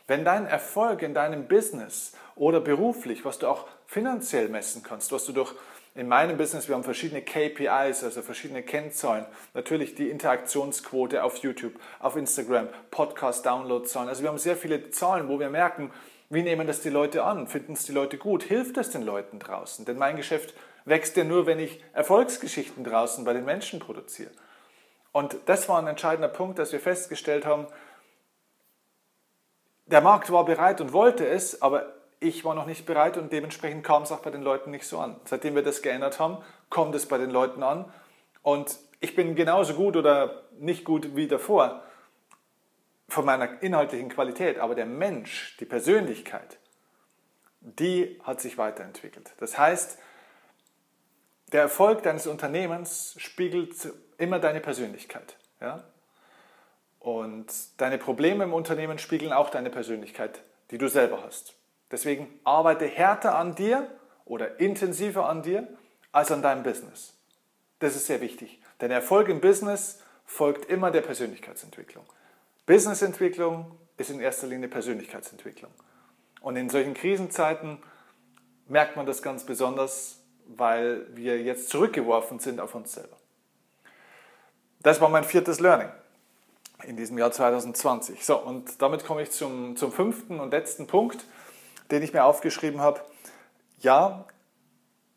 Wenn 0.07 0.25
dein 0.25 0.47
Erfolg 0.47 1.03
in 1.03 1.15
deinem 1.15 1.47
Business 1.47 2.13
oder 2.35 2.61
beruflich, 2.61 3.25
was 3.25 3.39
du 3.39 3.47
auch 3.47 3.67
finanziell 3.87 4.49
messen 4.49 4.83
kannst, 4.83 5.13
was 5.13 5.25
du 5.25 5.33
durch 5.33 5.55
in 5.95 6.09
meinem 6.09 6.39
Business, 6.39 6.69
wir 6.69 6.75
haben 6.75 6.85
verschiedene 6.85 7.21
KPIs, 7.21 8.03
also 8.03 8.23
verschiedene 8.23 8.63
Kennzahlen. 8.63 9.27
Natürlich 9.53 9.95
die 9.95 10.09
Interaktionsquote 10.09 11.23
auf 11.23 11.37
YouTube, 11.39 11.75
auf 11.99 12.17
Instagram, 12.17 12.69
Podcast-Download-Zahlen. 12.91 14.09
Also 14.09 14.23
wir 14.23 14.31
haben 14.31 14.39
sehr 14.39 14.57
viele 14.57 14.91
Zahlen, 14.91 15.29
wo 15.29 15.39
wir 15.39 15.51
merken, 15.51 15.91
wie 16.31 16.43
nehmen 16.43 16.67
das 16.67 16.81
die 16.81 16.89
Leute 16.89 17.25
an? 17.25 17.47
Finden 17.47 17.75
es 17.75 17.85
die 17.85 17.93
Leute 17.93 18.17
gut? 18.17 18.43
Hilft 18.43 18.79
es 18.79 18.89
den 18.89 19.03
Leuten 19.03 19.39
draußen? 19.39 19.85
Denn 19.85 19.99
mein 19.99 20.17
Geschäft 20.17 20.55
wächst 20.85 21.17
ja 21.17 21.25
nur, 21.25 21.47
wenn 21.47 21.59
ich 21.59 21.83
Erfolgsgeschichten 21.93 22.85
draußen 22.85 23.25
bei 23.25 23.33
den 23.33 23.45
Menschen 23.45 23.81
produziere. 23.81 24.31
Und 25.13 25.37
das 25.47 25.69
war 25.69 25.79
ein 25.79 25.87
entscheidender 25.87 26.29
Punkt, 26.29 26.59
dass 26.59 26.73
wir 26.73 26.81
festgestellt 26.81 27.45
haben, 27.45 27.67
der 29.87 30.01
Markt 30.01 30.33
war 30.33 30.45
bereit 30.45 30.81
und 30.81 30.93
wollte 30.93 31.27
es, 31.27 31.61
aber 31.61 31.93
ich 32.19 32.45
war 32.45 32.55
noch 32.55 32.67
nicht 32.67 32.87
bereit 32.87 33.17
und 33.17 33.33
dementsprechend 33.33 33.85
kam 33.85 34.05
es 34.05 34.13
auch 34.13 34.21
bei 34.21 34.31
den 34.31 34.43
Leuten 34.43 34.71
nicht 34.71 34.87
so 34.87 34.99
an. 34.99 35.21
Seitdem 35.25 35.55
wir 35.55 35.63
das 35.63 35.83
geändert 35.83 36.19
haben, 36.19 36.39
kommt 36.71 36.95
es 36.95 37.07
bei 37.07 37.19
den 37.19 37.31
Leuten 37.31 37.63
an 37.63 37.93
und 38.43 38.79
ich 39.01 39.15
bin 39.15 39.35
genauso 39.35 39.75
gut 39.75 39.97
oder 39.97 40.45
nicht 40.59 40.85
gut 40.85 41.17
wie 41.17 41.27
davor 41.27 41.83
von 43.09 43.27
meiner 43.27 43.63
inhaltlichen 43.63 44.09
Qualität, 44.09 44.59
aber 44.59 44.75
der 44.75 44.87
Mensch, 44.87 45.57
die 45.59 45.65
Persönlichkeit, 45.65 46.59
die 47.61 48.19
hat 48.23 48.41
sich 48.41 48.57
weiterentwickelt. 48.57 49.35
Das 49.39 49.59
heißt, 49.59 49.99
der 51.53 51.63
Erfolg 51.63 52.03
deines 52.03 52.27
Unternehmens 52.27 53.15
spiegelt 53.19 53.75
immer 54.19 54.39
deine 54.39 54.61
Persönlichkeit. 54.61 55.37
Ja? 55.61 55.85
Und 56.99 57.53
deine 57.79 57.99
Probleme 57.99 58.45
im 58.45 58.55
Unternehmen 58.55 58.99
spiegeln 58.99 59.33
auch 59.33 59.51
deine 59.51 59.71
Persönlichkeit, 59.71 60.43
die 60.71 60.79
du 60.79 60.89
selber 60.89 61.23
hast. 61.23 61.55
Deswegen 61.91 62.41
arbeite 62.45 62.87
härter 62.87 63.37
an 63.37 63.55
dir 63.55 63.91
oder 64.25 64.61
intensiver 64.61 65.29
an 65.29 65.43
dir 65.43 65.69
als 66.11 66.31
an 66.31 66.43
deinem 66.43 66.63
Business. 66.63 67.15
Das 67.81 67.97
ist 67.97 68.07
sehr 68.07 68.21
wichtig. 68.21 68.63
Denn 68.81 68.91
Erfolg 68.91 69.29
im 69.29 69.41
Business 69.41 70.01
folgt 70.25 70.71
immer 70.71 70.91
der 70.91 71.03
Persönlichkeitsentwicklung. 71.03 72.05
Businessentwicklung 72.65 73.79
ist 73.97 74.11
in 74.11 74.21
erster 74.21 74.47
Linie 74.47 74.69
Persönlichkeitsentwicklung. 74.69 75.73
Und 76.41 76.57
in 76.57 76.71
solchen 76.71 76.95
Krisenzeiten 76.95 77.83
merkt 78.69 78.97
man 78.97 79.05
das 79.05 79.23
ganz 79.23 79.45
besonders, 79.45 80.22
weil 80.47 81.07
wir 81.15 81.41
jetzt 81.41 81.69
zurückgeworfen 81.69 82.39
sind 82.39 82.61
auf 82.61 82.75
uns 82.75 82.93
selber. 82.93 83.17
Das 84.81 85.01
war 85.01 85.09
mein 85.09 85.25
viertes 85.25 85.61
Learning 85.61 85.89
in 86.85 86.97
diesem 86.97 87.17
Jahr 87.19 87.31
2020. 87.31 88.25
So, 88.25 88.39
und 88.39 88.83
damit 88.83 89.05
komme 89.05 89.23
ich 89.23 89.31
zum, 89.31 89.77
zum 89.77 89.93
fünften 89.93 90.41
und 90.41 90.51
letzten 90.51 90.87
Punkt 90.87 91.25
den 91.93 92.03
ich 92.03 92.13
mir 92.13 92.25
aufgeschrieben 92.25 92.81
habe. 92.81 93.01
Ja, 93.81 94.25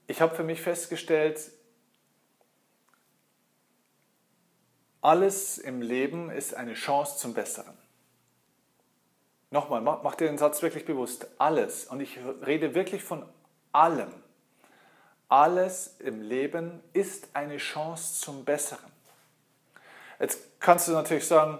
ich 0.07 0.21
habe 0.21 0.35
für 0.35 0.43
mich 0.43 0.61
festgestellt, 0.61 1.51
alles 5.01 5.57
im 5.57 5.81
Leben 5.81 6.29
ist 6.29 6.53
eine 6.53 6.73
Chance 6.73 7.17
zum 7.17 7.33
Besseren. 7.33 7.77
Nochmal, 9.51 9.81
mach, 9.81 10.03
mach 10.03 10.15
dir 10.15 10.27
den 10.27 10.37
Satz 10.37 10.61
wirklich 10.61 10.85
bewusst. 10.85 11.27
Alles, 11.37 11.85
und 11.85 12.01
ich 12.01 12.19
rede 12.45 12.75
wirklich 12.75 13.03
von 13.03 13.25
allem, 13.71 14.11
alles 15.29 15.95
im 15.99 16.21
Leben 16.21 16.81
ist 16.93 17.29
eine 17.33 17.57
Chance 17.57 18.21
zum 18.21 18.45
Besseren. 18.45 18.91
Jetzt 20.19 20.39
kannst 20.59 20.87
du 20.87 20.91
natürlich 20.93 21.27
sagen, 21.27 21.59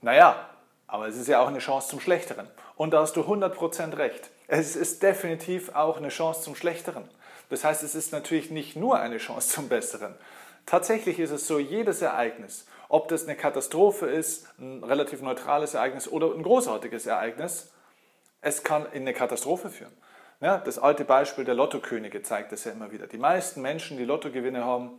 naja, 0.00 0.48
aber 0.86 1.08
es 1.08 1.16
ist 1.16 1.28
ja 1.28 1.40
auch 1.40 1.48
eine 1.48 1.58
Chance 1.58 1.88
zum 1.88 2.00
Schlechteren. 2.00 2.48
Und 2.76 2.92
da 2.92 3.00
hast 3.00 3.16
du 3.16 3.22
100% 3.22 3.96
recht. 3.96 4.30
Es 4.46 4.76
ist 4.76 5.02
definitiv 5.02 5.74
auch 5.74 5.96
eine 5.96 6.08
Chance 6.08 6.42
zum 6.42 6.54
Schlechteren. 6.54 7.08
Das 7.50 7.64
heißt, 7.64 7.82
es 7.82 7.94
ist 7.94 8.12
natürlich 8.12 8.50
nicht 8.50 8.76
nur 8.76 8.98
eine 8.98 9.18
Chance 9.18 9.48
zum 9.48 9.68
Besseren. 9.68 10.14
Tatsächlich 10.66 11.18
ist 11.18 11.30
es 11.30 11.46
so, 11.46 11.58
jedes 11.58 12.02
Ereignis, 12.02 12.66
ob 12.88 13.08
das 13.08 13.24
eine 13.24 13.36
Katastrophe 13.36 14.06
ist, 14.06 14.48
ein 14.58 14.84
relativ 14.84 15.22
neutrales 15.22 15.74
Ereignis 15.74 16.08
oder 16.08 16.32
ein 16.34 16.42
großartiges 16.42 17.06
Ereignis, 17.06 17.70
es 18.40 18.62
kann 18.62 18.86
in 18.92 19.02
eine 19.02 19.14
Katastrophe 19.14 19.70
führen. 19.70 19.92
Ja, 20.40 20.58
das 20.58 20.78
alte 20.78 21.04
Beispiel 21.04 21.44
der 21.44 21.54
Lottokönige 21.54 22.22
zeigt 22.22 22.52
das 22.52 22.64
ja 22.64 22.72
immer 22.72 22.92
wieder. 22.92 23.06
Die 23.06 23.18
meisten 23.18 23.60
Menschen, 23.60 23.98
die 23.98 24.04
Lottogewinne 24.04 24.64
haben, 24.64 24.98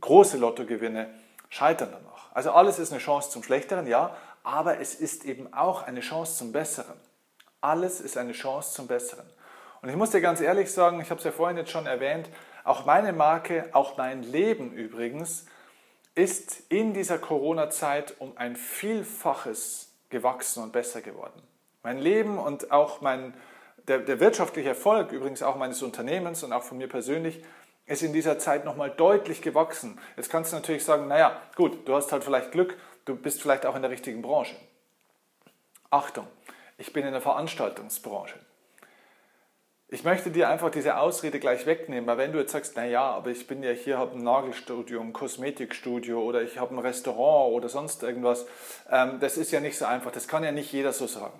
große 0.00 0.38
Lottogewinne, 0.38 1.10
scheitern 1.50 1.90
danach. 1.92 2.32
Also 2.32 2.52
alles 2.52 2.78
ist 2.78 2.90
eine 2.90 3.00
Chance 3.00 3.30
zum 3.30 3.42
Schlechteren, 3.42 3.86
ja, 3.86 4.16
aber 4.42 4.80
es 4.80 4.94
ist 4.94 5.24
eben 5.24 5.52
auch 5.52 5.82
eine 5.82 6.00
Chance 6.00 6.38
zum 6.38 6.52
Besseren. 6.52 6.96
Alles 7.60 8.00
ist 8.00 8.16
eine 8.16 8.32
Chance 8.32 8.74
zum 8.74 8.86
Besseren. 8.86 9.26
Und 9.82 9.88
ich 9.88 9.96
muss 9.96 10.10
dir 10.10 10.20
ganz 10.20 10.40
ehrlich 10.40 10.72
sagen, 10.72 11.00
ich 11.00 11.10
habe 11.10 11.18
es 11.18 11.24
ja 11.24 11.32
vorhin 11.32 11.56
jetzt 11.56 11.70
schon 11.70 11.86
erwähnt, 11.86 12.28
auch 12.64 12.84
meine 12.84 13.12
Marke, 13.12 13.68
auch 13.72 13.96
mein 13.96 14.22
Leben 14.22 14.72
übrigens, 14.72 15.46
ist 16.14 16.62
in 16.68 16.92
dieser 16.92 17.18
Corona-Zeit 17.18 18.14
um 18.18 18.36
ein 18.36 18.56
Vielfaches 18.56 19.92
gewachsen 20.10 20.62
und 20.62 20.72
besser 20.72 21.00
geworden. 21.00 21.42
Mein 21.82 21.98
Leben 21.98 22.38
und 22.38 22.70
auch 22.72 23.00
mein, 23.00 23.32
der, 23.90 23.98
der 23.98 24.20
wirtschaftliche 24.20 24.68
Erfolg 24.68 25.10
übrigens 25.10 25.42
auch 25.42 25.56
meines 25.56 25.82
Unternehmens 25.82 26.44
und 26.44 26.52
auch 26.52 26.62
von 26.62 26.78
mir 26.78 26.88
persönlich 26.88 27.42
ist 27.86 28.02
in 28.02 28.12
dieser 28.12 28.38
Zeit 28.38 28.64
nochmal 28.64 28.90
deutlich 28.90 29.42
gewachsen. 29.42 29.98
Jetzt 30.16 30.30
kannst 30.30 30.52
du 30.52 30.56
natürlich 30.56 30.84
sagen, 30.84 31.08
naja, 31.08 31.42
gut, 31.56 31.88
du 31.88 31.94
hast 31.96 32.12
halt 32.12 32.22
vielleicht 32.22 32.52
Glück, 32.52 32.78
du 33.04 33.16
bist 33.16 33.42
vielleicht 33.42 33.66
auch 33.66 33.74
in 33.74 33.82
der 33.82 33.90
richtigen 33.90 34.22
Branche. 34.22 34.54
Achtung, 35.90 36.28
ich 36.78 36.92
bin 36.92 37.04
in 37.04 37.10
der 37.10 37.20
Veranstaltungsbranche. 37.20 38.38
Ich 39.88 40.04
möchte 40.04 40.30
dir 40.30 40.48
einfach 40.48 40.70
diese 40.70 40.98
Ausrede 40.98 41.40
gleich 41.40 41.66
wegnehmen, 41.66 42.06
weil 42.06 42.18
wenn 42.18 42.32
du 42.32 42.38
jetzt 42.38 42.52
sagst, 42.52 42.76
naja, 42.76 43.02
aber 43.02 43.30
ich 43.30 43.48
bin 43.48 43.60
ja 43.64 43.72
hier, 43.72 43.98
habe 43.98 44.16
ein 44.16 44.22
Nagelstudio, 44.22 45.00
ein 45.00 45.12
Kosmetikstudio 45.12 46.22
oder 46.22 46.42
ich 46.42 46.60
habe 46.60 46.76
ein 46.76 46.78
Restaurant 46.78 47.52
oder 47.54 47.68
sonst 47.68 48.04
irgendwas, 48.04 48.46
ähm, 48.88 49.18
das 49.18 49.36
ist 49.36 49.50
ja 49.50 49.58
nicht 49.58 49.76
so 49.76 49.84
einfach, 49.84 50.12
das 50.12 50.28
kann 50.28 50.44
ja 50.44 50.52
nicht 50.52 50.72
jeder 50.72 50.92
so 50.92 51.08
sagen. 51.08 51.36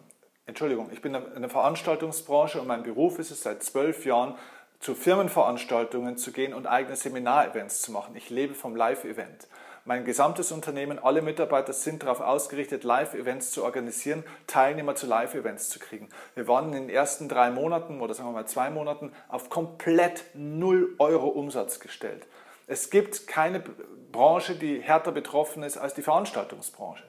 Entschuldigung, 0.50 0.90
ich 0.92 1.00
bin 1.00 1.14
in 1.14 1.42
der 1.42 1.48
Veranstaltungsbranche 1.48 2.60
und 2.60 2.66
mein 2.66 2.82
Beruf 2.82 3.20
ist 3.20 3.30
es 3.30 3.44
seit 3.44 3.62
zwölf 3.62 4.04
Jahren, 4.04 4.34
zu 4.80 4.96
Firmenveranstaltungen 4.96 6.16
zu 6.16 6.32
gehen 6.32 6.54
und 6.54 6.66
eigene 6.66 6.96
Seminarevents 6.96 7.82
zu 7.82 7.92
machen. 7.92 8.16
Ich 8.16 8.30
lebe 8.30 8.54
vom 8.54 8.74
Live-Event. 8.74 9.46
Mein 9.84 10.04
gesamtes 10.04 10.50
Unternehmen, 10.50 10.98
alle 10.98 11.22
Mitarbeiter 11.22 11.72
sind 11.72 12.02
darauf 12.02 12.20
ausgerichtet, 12.20 12.82
Live-Events 12.82 13.52
zu 13.52 13.62
organisieren, 13.62 14.24
Teilnehmer 14.48 14.96
zu 14.96 15.06
Live-Events 15.06 15.68
zu 15.68 15.78
kriegen. 15.78 16.08
Wir 16.34 16.48
waren 16.48 16.72
in 16.72 16.88
den 16.88 16.90
ersten 16.90 17.28
drei 17.28 17.52
Monaten 17.52 18.00
oder 18.00 18.12
sagen 18.12 18.30
wir 18.30 18.32
mal 18.32 18.46
zwei 18.46 18.70
Monaten 18.70 19.12
auf 19.28 19.50
komplett 19.50 20.24
0 20.34 20.96
Euro 20.98 21.28
Umsatz 21.28 21.78
gestellt. 21.78 22.26
Es 22.66 22.90
gibt 22.90 23.28
keine 23.28 23.62
Branche, 24.10 24.56
die 24.56 24.80
härter 24.80 25.12
betroffen 25.12 25.62
ist 25.62 25.78
als 25.78 25.94
die 25.94 26.02
Veranstaltungsbranche. 26.02 27.04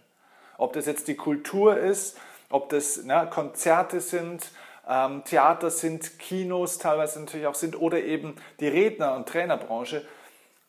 Ob 0.60 0.74
das 0.74 0.86
jetzt 0.86 1.08
die 1.08 1.16
Kultur 1.16 1.76
ist, 1.76 2.20
ob 2.52 2.70
das 2.70 3.02
na, 3.04 3.26
Konzerte 3.26 4.02
sind, 4.02 4.52
ähm, 4.88 5.24
Theater 5.24 5.70
sind, 5.70 6.20
Kinos 6.20 6.78
teilweise 6.78 7.20
natürlich 7.20 7.48
auch 7.48 7.56
sind 7.56 7.80
oder 7.80 8.00
eben 8.00 8.36
die 8.60 8.68
Redner- 8.68 9.16
und 9.16 9.28
Trainerbranche. 9.28 10.06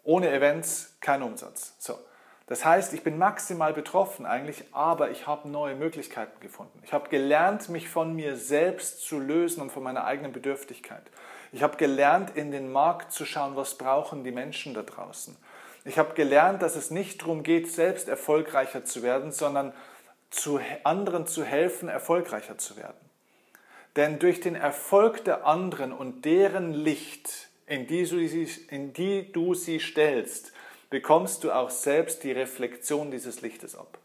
Ohne 0.05 0.31
Events 0.31 0.97
kein 1.01 1.23
Umsatz. 1.23 1.75
So. 1.79 1.99
Das 2.47 2.65
heißt, 2.65 2.93
ich 2.93 3.03
bin 3.03 3.19
maximal 3.19 3.73
betroffen 3.73 4.27
eigentlich, 4.27 4.65
aber 4.73 5.11
ich 5.11 5.27
habe 5.27 5.49
neue 5.49 5.75
Möglichkeiten 5.75 6.39
gefunden. 6.41 6.79
Ich 6.85 6.93
habe 6.93 7.09
gelernt, 7.09 7.69
mich 7.69 7.89
von 7.89 8.15
mir 8.15 8.37
selbst 8.37 9.03
zu 9.07 9.19
lösen 9.19 9.63
und 9.63 9.71
von 9.71 9.83
meiner 9.83 10.05
eigenen 10.05 10.33
Bedürftigkeit. 10.33 11.03
Ich 11.53 11.63
habe 11.63 11.77
gelernt, 11.77 12.37
in 12.37 12.51
den 12.51 12.73
Markt 12.73 13.13
zu 13.13 13.25
schauen, 13.25 13.57
was 13.57 13.77
brauchen 13.77 14.25
die 14.25 14.33
Menschen 14.33 14.75
da 14.75 14.83
draußen. 14.83 15.37
Ich 15.85 15.99
habe 15.99 16.15
gelernt, 16.15 16.63
dass 16.63 16.77
es 16.77 16.91
nicht 16.91 17.23
darum 17.23 17.43
geht, 17.43 17.71
selbst 17.71 18.09
erfolgreicher 18.09 18.85
zu 18.85 19.03
werden, 19.03 19.33
sondern 19.33 19.73
zu 20.33 20.59
anderen 20.83 21.27
zu 21.27 21.45
helfen, 21.45 21.89
erfolgreicher 21.89 22.59
zu 22.59 22.77
werden. 22.77 22.99
Denn 23.97 24.19
durch 24.19 24.41
den 24.41 24.55
Erfolg 24.55 25.25
der 25.25 25.47
anderen 25.47 25.93
und 25.93 26.25
deren 26.25 26.73
Licht 26.73 27.51
in 27.67 27.87
die, 27.87 28.05
du 28.05 28.27
sie, 28.27 28.49
in 28.69 28.93
die 28.93 29.31
du 29.31 29.55
sie 29.55 29.79
stellst, 29.79 30.53
bekommst 30.91 31.45
du 31.45 31.53
auch 31.53 31.71
selbst 31.71 32.25
die 32.25 32.33
Reflexion 32.33 33.11
dieses 33.11 33.43
Lichtes 33.43 33.77
ab. 33.77 33.99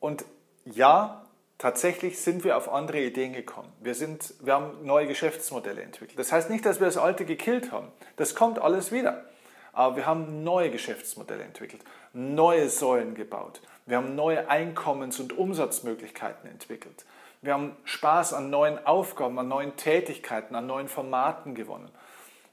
Und 0.00 0.24
ja, 0.64 1.24
tatsächlich 1.58 2.18
sind 2.18 2.44
wir 2.44 2.56
auf 2.56 2.70
andere 2.70 3.00
Ideen 3.00 3.32
gekommen. 3.32 3.72
Wir, 3.80 3.94
sind, 3.94 4.34
wir 4.40 4.54
haben 4.54 4.84
neue 4.84 5.06
Geschäftsmodelle 5.06 5.82
entwickelt. 5.82 6.18
Das 6.18 6.32
heißt 6.32 6.50
nicht, 6.50 6.66
dass 6.66 6.80
wir 6.80 6.86
das 6.86 6.96
alte 6.96 7.24
gekillt 7.24 7.72
haben. 7.72 7.88
Das 8.16 8.34
kommt 8.34 8.58
alles 8.58 8.90
wieder. 8.90 9.24
Aber 9.72 9.96
wir 9.96 10.06
haben 10.06 10.44
neue 10.44 10.70
Geschäftsmodelle 10.70 11.44
entwickelt, 11.44 11.82
neue 12.12 12.68
Säulen 12.68 13.14
gebaut. 13.14 13.62
Wir 13.86 13.96
haben 13.96 14.14
neue 14.14 14.48
Einkommens- 14.48 15.18
und 15.18 15.36
Umsatzmöglichkeiten 15.36 16.48
entwickelt. 16.48 17.04
Wir 17.40 17.54
haben 17.54 17.76
Spaß 17.84 18.34
an 18.34 18.50
neuen 18.50 18.84
Aufgaben, 18.86 19.38
an 19.38 19.48
neuen 19.48 19.76
Tätigkeiten, 19.76 20.54
an 20.54 20.66
neuen 20.66 20.88
Formaten 20.88 21.54
gewonnen. 21.54 21.90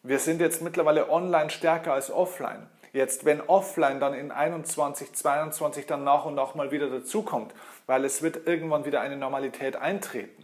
Wir 0.01 0.17
sind 0.17 0.41
jetzt 0.41 0.61
mittlerweile 0.61 1.11
online 1.11 1.49
stärker 1.49 1.93
als 1.93 2.09
offline. 2.09 2.67
Jetzt, 2.91 3.23
wenn 3.25 3.41
offline 3.41 3.99
dann 3.99 4.15
in 4.15 4.31
21, 4.31 5.13
22 5.13 5.85
dann 5.85 6.03
nach 6.03 6.25
und 6.25 6.33
nach 6.33 6.55
mal 6.55 6.71
wieder 6.71 6.89
dazukommt, 6.89 7.53
weil 7.85 8.03
es 8.03 8.23
wird 8.23 8.47
irgendwann 8.47 8.85
wieder 8.85 9.01
eine 9.01 9.17
Normalität 9.17 9.75
eintreten, 9.75 10.43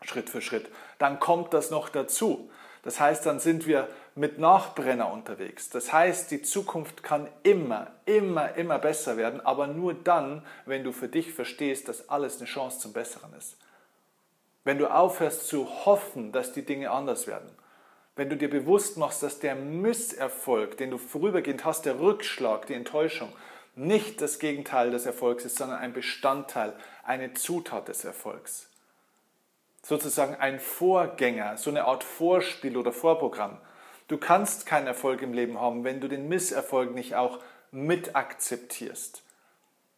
Schritt 0.00 0.28
für 0.28 0.40
Schritt, 0.40 0.68
dann 0.98 1.20
kommt 1.20 1.54
das 1.54 1.70
noch 1.70 1.88
dazu. 1.88 2.50
Das 2.82 2.98
heißt, 2.98 3.24
dann 3.26 3.38
sind 3.38 3.66
wir 3.68 3.86
mit 4.14 4.38
Nachbrenner 4.38 5.10
unterwegs. 5.12 5.70
Das 5.70 5.92
heißt, 5.92 6.30
die 6.30 6.42
Zukunft 6.42 7.02
kann 7.02 7.28
immer, 7.42 7.88
immer, 8.04 8.54
immer 8.54 8.78
besser 8.78 9.16
werden, 9.16 9.40
aber 9.40 9.66
nur 9.66 9.94
dann, 9.94 10.44
wenn 10.66 10.84
du 10.84 10.92
für 10.92 11.08
dich 11.08 11.32
verstehst, 11.32 11.88
dass 11.88 12.08
alles 12.08 12.38
eine 12.38 12.46
Chance 12.46 12.78
zum 12.80 12.92
Besseren 12.92 13.32
ist. 13.34 13.56
Wenn 14.64 14.78
du 14.78 14.86
aufhörst 14.86 15.48
zu 15.48 15.66
hoffen, 15.86 16.32
dass 16.32 16.52
die 16.52 16.64
Dinge 16.64 16.90
anders 16.90 17.26
werden. 17.26 17.50
Wenn 18.14 18.28
du 18.28 18.36
dir 18.36 18.50
bewusst 18.50 18.98
machst, 18.98 19.22
dass 19.22 19.38
der 19.38 19.54
Misserfolg, 19.54 20.76
den 20.76 20.90
du 20.90 20.98
vorübergehend 20.98 21.64
hast, 21.64 21.86
der 21.86 21.98
Rückschlag, 21.98 22.66
die 22.66 22.74
Enttäuschung, 22.74 23.32
nicht 23.74 24.20
das 24.20 24.38
Gegenteil 24.38 24.90
des 24.90 25.06
Erfolgs 25.06 25.46
ist, 25.46 25.56
sondern 25.56 25.78
ein 25.78 25.94
Bestandteil, 25.94 26.74
eine 27.04 27.32
Zutat 27.32 27.88
des 27.88 28.04
Erfolgs 28.04 28.68
sozusagen 29.84 30.36
ein 30.36 30.60
Vorgänger, 30.60 31.56
so 31.56 31.70
eine 31.70 31.84
Art 31.84 32.04
Vorspiel 32.04 32.76
oder 32.76 32.92
Vorprogramm. 32.92 33.58
Du 34.12 34.18
kannst 34.18 34.66
keinen 34.66 34.86
Erfolg 34.86 35.22
im 35.22 35.32
Leben 35.32 35.58
haben, 35.58 35.84
wenn 35.84 36.02
du 36.02 36.06
den 36.06 36.28
Misserfolg 36.28 36.94
nicht 36.94 37.14
auch 37.14 37.38
mit 37.70 38.14
akzeptierst. 38.14 39.22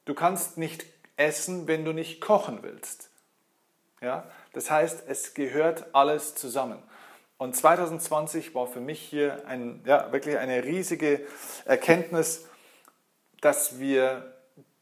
Du 0.05 0.14
kannst 0.14 0.57
nicht 0.57 0.87
essen, 1.16 1.66
wenn 1.66 1.85
du 1.85 1.92
nicht 1.92 2.20
kochen 2.20 2.62
willst. 2.62 3.11
Ja? 4.00 4.31
Das 4.53 4.70
heißt, 4.70 5.03
es 5.09 5.35
gehört 5.35 5.87
alles 5.96 6.37
zusammen. 6.37 6.81
Und 7.38 7.57
2020 7.57 8.55
war 8.55 8.68
für 8.68 8.79
mich 8.79 9.00
hier 9.00 9.48
ein, 9.48 9.83
ja, 9.85 10.12
wirklich 10.12 10.38
eine 10.38 10.62
riesige 10.62 11.27
Erkenntnis, 11.64 12.46
dass 13.40 13.81
wir 13.81 14.34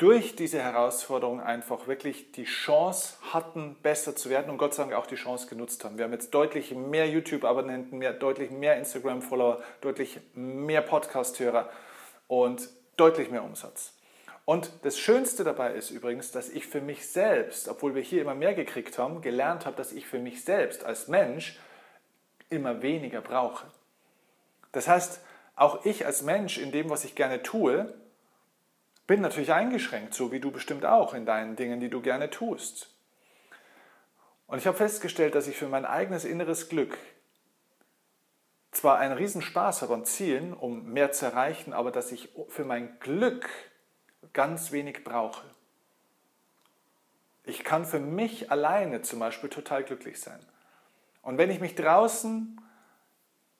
durch 0.03 0.35
diese 0.35 0.61
Herausforderung 0.61 1.41
einfach 1.41 1.87
wirklich 1.87 2.33
die 2.33 2.43
Chance 2.43 3.15
hatten, 3.33 3.77
besser 3.85 4.17
zu 4.17 4.31
werden 4.31 4.51
und 4.51 4.59
Gott 4.59 4.75
sei 4.75 4.83
Dank 4.83 4.97
auch 4.97 5.07
die 5.07 5.15
Chance 5.15 5.47
genutzt 5.47 5.85
haben. 5.85 5.97
Wir 5.97 6.07
haben 6.07 6.12
jetzt 6.12 6.35
deutlich 6.35 6.75
mehr 6.75 7.09
YouTube-Abonnenten, 7.09 7.99
mehr, 7.99 8.12
deutlich 8.12 8.51
mehr 8.51 8.77
Instagram-Follower, 8.79 9.62
deutlich 9.81 10.19
mehr 10.35 10.83
Podcast-Hörer 10.83 11.71
und 12.27 12.69
deutlich 12.97 13.31
mehr 13.31 13.45
Umsatz. 13.45 13.93
Und 14.45 14.73
das 14.83 14.99
Schönste 14.99 15.45
dabei 15.45 15.73
ist 15.75 15.91
übrigens, 15.91 16.33
dass 16.33 16.49
ich 16.49 16.67
für 16.67 16.81
mich 16.81 17.09
selbst, 17.09 17.69
obwohl 17.69 17.95
wir 17.95 18.03
hier 18.03 18.23
immer 18.23 18.35
mehr 18.35 18.55
gekriegt 18.55 18.99
haben, 18.99 19.21
gelernt 19.21 19.67
habe, 19.67 19.77
dass 19.77 19.93
ich 19.93 20.09
für 20.09 20.19
mich 20.19 20.43
selbst 20.43 20.83
als 20.85 21.07
Mensch 21.07 21.61
immer 22.51 22.83
weniger 22.83 23.21
brauche. 23.21 23.67
Das 24.73 24.88
heißt, 24.88 25.21
auch 25.55 25.85
ich 25.85 26.07
als 26.07 26.23
Mensch 26.23 26.59
in 26.59 26.73
dem, 26.73 26.91
was 26.91 27.05
ich 27.05 27.15
gerne 27.15 27.45
tue, 27.45 27.95
bin 29.12 29.20
natürlich 29.20 29.53
eingeschränkt, 29.53 30.14
so 30.14 30.33
wie 30.33 30.40
du 30.40 30.51
bestimmt 30.51 30.87
auch 30.87 31.12
in 31.12 31.27
deinen 31.27 31.55
Dingen, 31.55 31.81
die 31.81 31.90
du 31.90 32.01
gerne 32.01 32.31
tust. 32.31 32.96
Und 34.46 34.57
ich 34.57 34.66
habe 34.66 34.79
festgestellt, 34.79 35.35
dass 35.35 35.46
ich 35.46 35.59
für 35.59 35.68
mein 35.68 35.85
eigenes 35.85 36.25
inneres 36.25 36.70
Glück 36.70 36.96
zwar 38.70 38.96
einen 38.96 39.12
Riesenspaß 39.12 39.83
habe 39.83 39.92
an 39.92 40.07
Zielen, 40.07 40.55
um 40.55 40.94
mehr 40.94 41.12
zu 41.12 41.27
erreichen, 41.27 41.75
aber 41.75 41.90
dass 41.90 42.11
ich 42.11 42.31
für 42.48 42.64
mein 42.64 42.98
Glück 43.01 43.51
ganz 44.33 44.72
wenig 44.72 45.05
brauche. 45.05 45.44
Ich 47.44 47.64
kann 47.64 47.85
für 47.85 48.01
mich 48.01 48.51
alleine 48.51 49.03
zum 49.03 49.18
Beispiel 49.18 49.51
total 49.51 49.85
glücklich 49.85 50.22
sein. 50.22 50.40
Und 51.20 51.37
wenn 51.37 51.51
ich 51.51 51.61
mich 51.61 51.75
draußen 51.75 52.62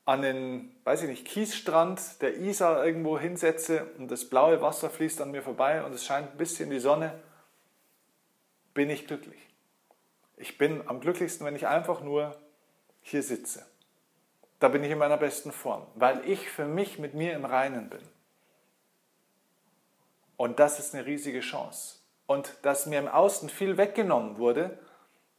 an 0.05 0.23
den, 0.23 0.75
weiß 0.85 1.03
ich 1.03 1.09
nicht, 1.09 1.27
Kiesstrand 1.27 2.21
der 2.23 2.37
Isar 2.39 2.85
irgendwo 2.85 3.19
hinsetze 3.19 3.87
und 3.99 4.11
das 4.11 4.29
blaue 4.29 4.61
Wasser 4.61 4.91
fließt 4.91 5.21
an 5.21 5.31
mir 5.31 5.43
vorbei 5.43 5.85
und 5.85 5.95
es 5.95 6.05
scheint 6.05 6.33
ein 6.33 6.37
bisschen 6.39 6.71
die 6.71 6.81
Sonne, 6.81 7.19
bin 8.75 8.91
ich 8.91 9.07
glücklich. 9.07 9.41
Ich 10.37 10.59
bin 10.59 10.89
am 10.89 11.01
glücklichsten, 11.01 11.47
wenn 11.47 11.55
ich 11.55 11.69
einfach 11.69 12.01
nur 12.01 12.37
hier 13.01 13.23
sitze. 13.23 13.65
Da 14.59 14.69
bin 14.69 14.83
ich 14.83 14.91
in 14.91 14.99
meiner 14.99 15.17
besten 15.17 15.53
Form, 15.53 15.87
weil 15.95 16.29
ich 16.29 16.49
für 16.49 16.67
mich 16.67 16.99
mit 16.99 17.15
mir 17.15 17.35
im 17.35 17.45
Reinen 17.45 17.91
bin. 17.91 18.03
Und 20.37 20.59
das 20.59 20.81
ist 20.81 20.95
eine 20.95 21.07
riesige 21.07 21.41
Chance. 21.41 21.99
Und 22.27 22.57
dass 22.63 22.87
mir 22.87 22.99
im 22.99 23.09
Außen 23.09 23.49
viel 23.51 23.77
weggenommen 23.77 24.39
wurde, 24.39 24.79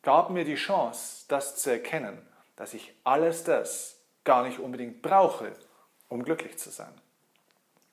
gab 0.04 0.30
mir 0.30 0.45
die 0.45 0.56
Chance, 0.56 1.26
das 1.28 1.58
zu 1.58 1.71
erkennen, 1.71 2.26
dass 2.56 2.73
ich 2.73 2.93
alles 3.04 3.43
das, 3.43 3.92
gar 4.24 4.44
nicht 4.44 4.60
unbedingt 4.60 5.02
brauche, 5.02 5.54
um 6.10 6.24
glücklich 6.24 6.58
zu 6.58 6.70
sein. 6.70 6.94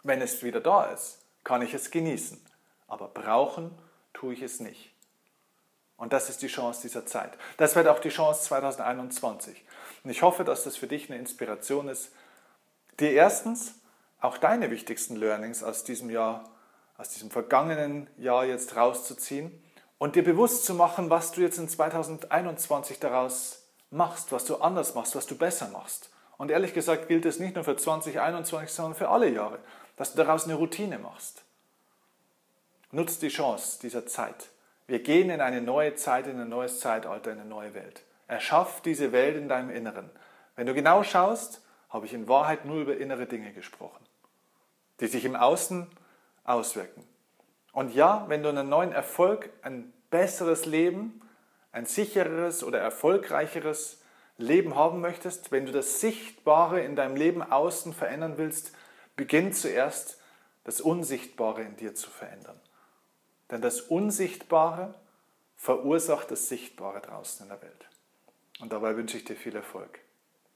Wenn 0.03 0.21
es 0.21 0.43
wieder 0.43 0.61
da 0.61 0.87
ist, 0.87 1.25
kann 1.45 1.63
ich 1.63 1.75
es 1.75 1.91
genießen, 1.91 2.41
aber 2.89 3.09
brauchen 3.09 3.77
tue 4.13 4.35
ich 4.35 4.43
es 4.43 4.61
nicht. 4.61 4.95
Und 5.97 6.15
das 6.15 6.31
ist 6.31 6.41
die 6.41 6.49
Chance 6.49 6.81
dieser 6.83 7.05
Zeit. 7.05 7.37
Das 7.59 7.77
wird 7.77 7.87
auch 7.87 7.99
die 7.99 8.09
Chance 8.09 8.45
2021. 8.45 9.63
Und 10.03 10.11
ich 10.11 10.23
hoffe, 10.23 10.45
dass 10.45 10.65
das 10.65 10.77
für 10.77 10.87
dich 10.87 11.11
eine 11.11 11.19
Inspiration 11.19 11.89
ist, 11.89 12.13
dir 12.99 13.13
erstens 13.13 13.75
auch 14.21 14.39
deine 14.39 14.71
wichtigsten 14.71 15.17
Learnings 15.17 15.63
aus 15.63 15.85
diesem 15.85 16.09
Jahr, 16.11 16.49
aus 16.97 17.11
diesem 17.11 17.31
vergangenen 17.31 18.09
Jahr 18.17 18.47
jetzt 18.47 18.77
rauszuziehen 18.77 19.63
und 19.99 20.17
dir 20.17 20.25
bewusst 20.25 20.65
zu 20.65 20.75
machen, 20.75 21.11
was 21.11 21.33
du 21.33 21.43
jetzt 21.43 21.59
in 21.59 21.69
2021 21.69 22.99
daraus 22.99 23.63
machst, 23.91 24.33
was 24.33 24.47
du 24.47 24.57
anders 24.57 24.95
machst, 24.95 25.15
was 25.17 25.27
du 25.27 25.37
besser 25.37 25.69
machst. 25.69 26.11
Und 26.41 26.51
ehrlich 26.51 26.73
gesagt 26.73 27.09
gilt 27.09 27.27
es 27.27 27.39
nicht 27.39 27.55
nur 27.55 27.65
für 27.65 27.77
2021, 27.77 28.75
sondern 28.75 28.95
für 28.95 29.11
alle 29.11 29.29
Jahre, 29.29 29.59
dass 29.97 30.13
du 30.13 30.25
daraus 30.25 30.45
eine 30.45 30.55
Routine 30.55 30.99
machst. 30.99 31.45
Nutzt 32.93 33.21
die 33.21 33.29
Chance 33.29 33.79
dieser 33.83 34.07
Zeit. 34.07 34.49
Wir 34.87 35.03
gehen 35.03 35.29
in 35.29 35.43
eine 35.43 35.61
neue 35.61 35.97
Zeit, 35.97 36.27
in 36.27 36.41
ein 36.41 36.49
neues 36.49 36.81
Zeitalter, 36.81 37.31
in 37.31 37.41
eine 37.41 37.47
neue 37.47 37.75
Welt. 37.75 38.05
Erschaff 38.27 38.81
diese 38.81 39.13
Welt 39.13 39.37
in 39.37 39.51
deinem 39.51 39.69
Inneren. 39.69 40.09
Wenn 40.57 40.67
du 40.67 40.73
genau 40.73 41.03
schaust, 41.03 41.61
habe 41.91 42.07
ich 42.07 42.15
in 42.15 42.27
Wahrheit 42.27 42.65
nur 42.65 42.81
über 42.81 42.97
innere 42.97 43.27
Dinge 43.27 43.53
gesprochen, 43.53 44.03
die 45.01 45.09
sich 45.09 45.27
im 45.27 45.37
Außen 45.37 45.89
auswirken. 46.45 47.07
Und 47.73 47.95
ja, 47.95 48.25
wenn 48.29 48.43
du 48.43 48.49
einen 48.49 48.71
neuen 48.71 48.93
Erfolg, 48.93 49.51
ein 49.61 49.93
besseres 50.09 50.65
Leben, 50.65 51.21
ein 51.71 51.85
sichereres 51.85 52.65
oder 52.65 52.79
erfolgreicheres 52.79 54.00
Leben 54.41 54.75
haben 54.75 55.01
möchtest, 55.01 55.53
wenn 55.53 55.67
du 55.67 55.73
das 55.73 56.01
Sichtbare 56.01 56.81
in 56.83 56.97
deinem 56.97 57.17
Leben 57.17 57.43
außen 57.43 57.93
verändern 57.93 58.35
willst, 58.37 58.73
beginn 59.17 59.53
zuerst 59.53 60.21
das 60.65 60.81
Unsichtbare 60.81 61.63
in 61.63 61.77
dir 61.77 61.95
zu 61.95 62.11
verändern. 62.11 62.61
Denn 63.51 63.61
das 63.61 63.81
Unsichtbare 63.81 64.95
verursacht 65.57 66.31
das 66.31 66.49
Sichtbare 66.49 67.01
draußen 67.01 67.45
in 67.45 67.51
der 67.51 67.63
Welt. 67.63 67.89
Und 68.61 68.73
dabei 68.73 68.97
wünsche 68.97 69.17
ich 69.17 69.25
dir 69.25 69.37
viel 69.37 69.57
Erfolg. 69.57 69.99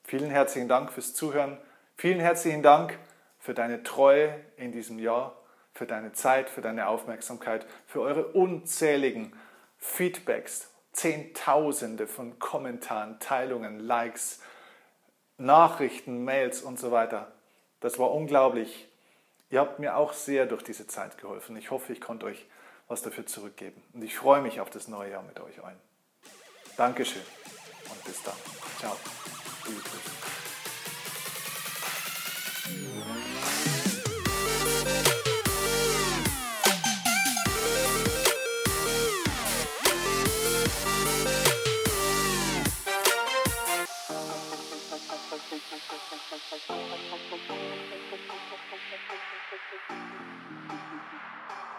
Vielen 0.05 0.31
herzlichen 0.31 0.69
Dank 0.69 0.93
fürs 0.93 1.15
Zuhören. 1.15 1.59
Vielen 1.97 2.21
herzlichen 2.21 2.63
Dank 2.63 2.99
für 3.39 3.55
deine 3.55 3.83
Treue 3.83 4.39
in 4.57 4.73
diesem 4.73 4.99
Jahr, 4.99 5.37
für 5.73 5.87
deine 5.87 6.13
Zeit, 6.13 6.49
für 6.49 6.61
deine 6.61 6.89
Aufmerksamkeit, 6.89 7.67
für 7.87 8.01
eure 8.01 8.29
unzähligen 8.29 9.33
Feedbacks, 9.79 10.71
Zehntausende 10.95 12.07
von 12.07 12.39
Kommentaren, 12.39 13.21
Teilungen, 13.21 13.79
Likes, 13.79 14.41
Nachrichten, 15.37 16.25
Mails 16.25 16.63
und 16.63 16.79
so 16.79 16.91
weiter. 16.91 17.33
Das 17.81 17.99
war 17.99 18.13
unglaublich. 18.13 18.89
Ihr 19.51 19.61
habt 19.61 19.79
mir 19.79 19.97
auch 19.97 20.13
sehr 20.13 20.47
durch 20.47 20.63
diese 20.63 20.87
Zeit 20.87 21.19
geholfen. 21.19 21.57
Ich 21.57 21.71
hoffe, 21.71 21.93
ich 21.93 22.01
konnte 22.01 22.27
euch 22.27 22.47
was 22.89 23.03
dafür 23.03 23.27
zurückgeben. 23.27 23.83
Und 23.93 24.03
ich 24.03 24.17
freue 24.17 24.41
mich 24.41 24.61
auf 24.61 24.71
das 24.71 24.89
neue 24.89 25.11
Jahr 25.11 25.23
mit 25.23 25.39
euch 25.41 25.63
allen. 25.63 25.79
Dankeschön 26.77 27.23
und 27.91 28.05
bis 28.05 28.23
dann. 28.23 28.35
Ciao. 28.79 28.97
Liebe 29.67 29.81
Grüße. 29.81 30.24
Thank 49.81 49.91
you. 51.73 51.74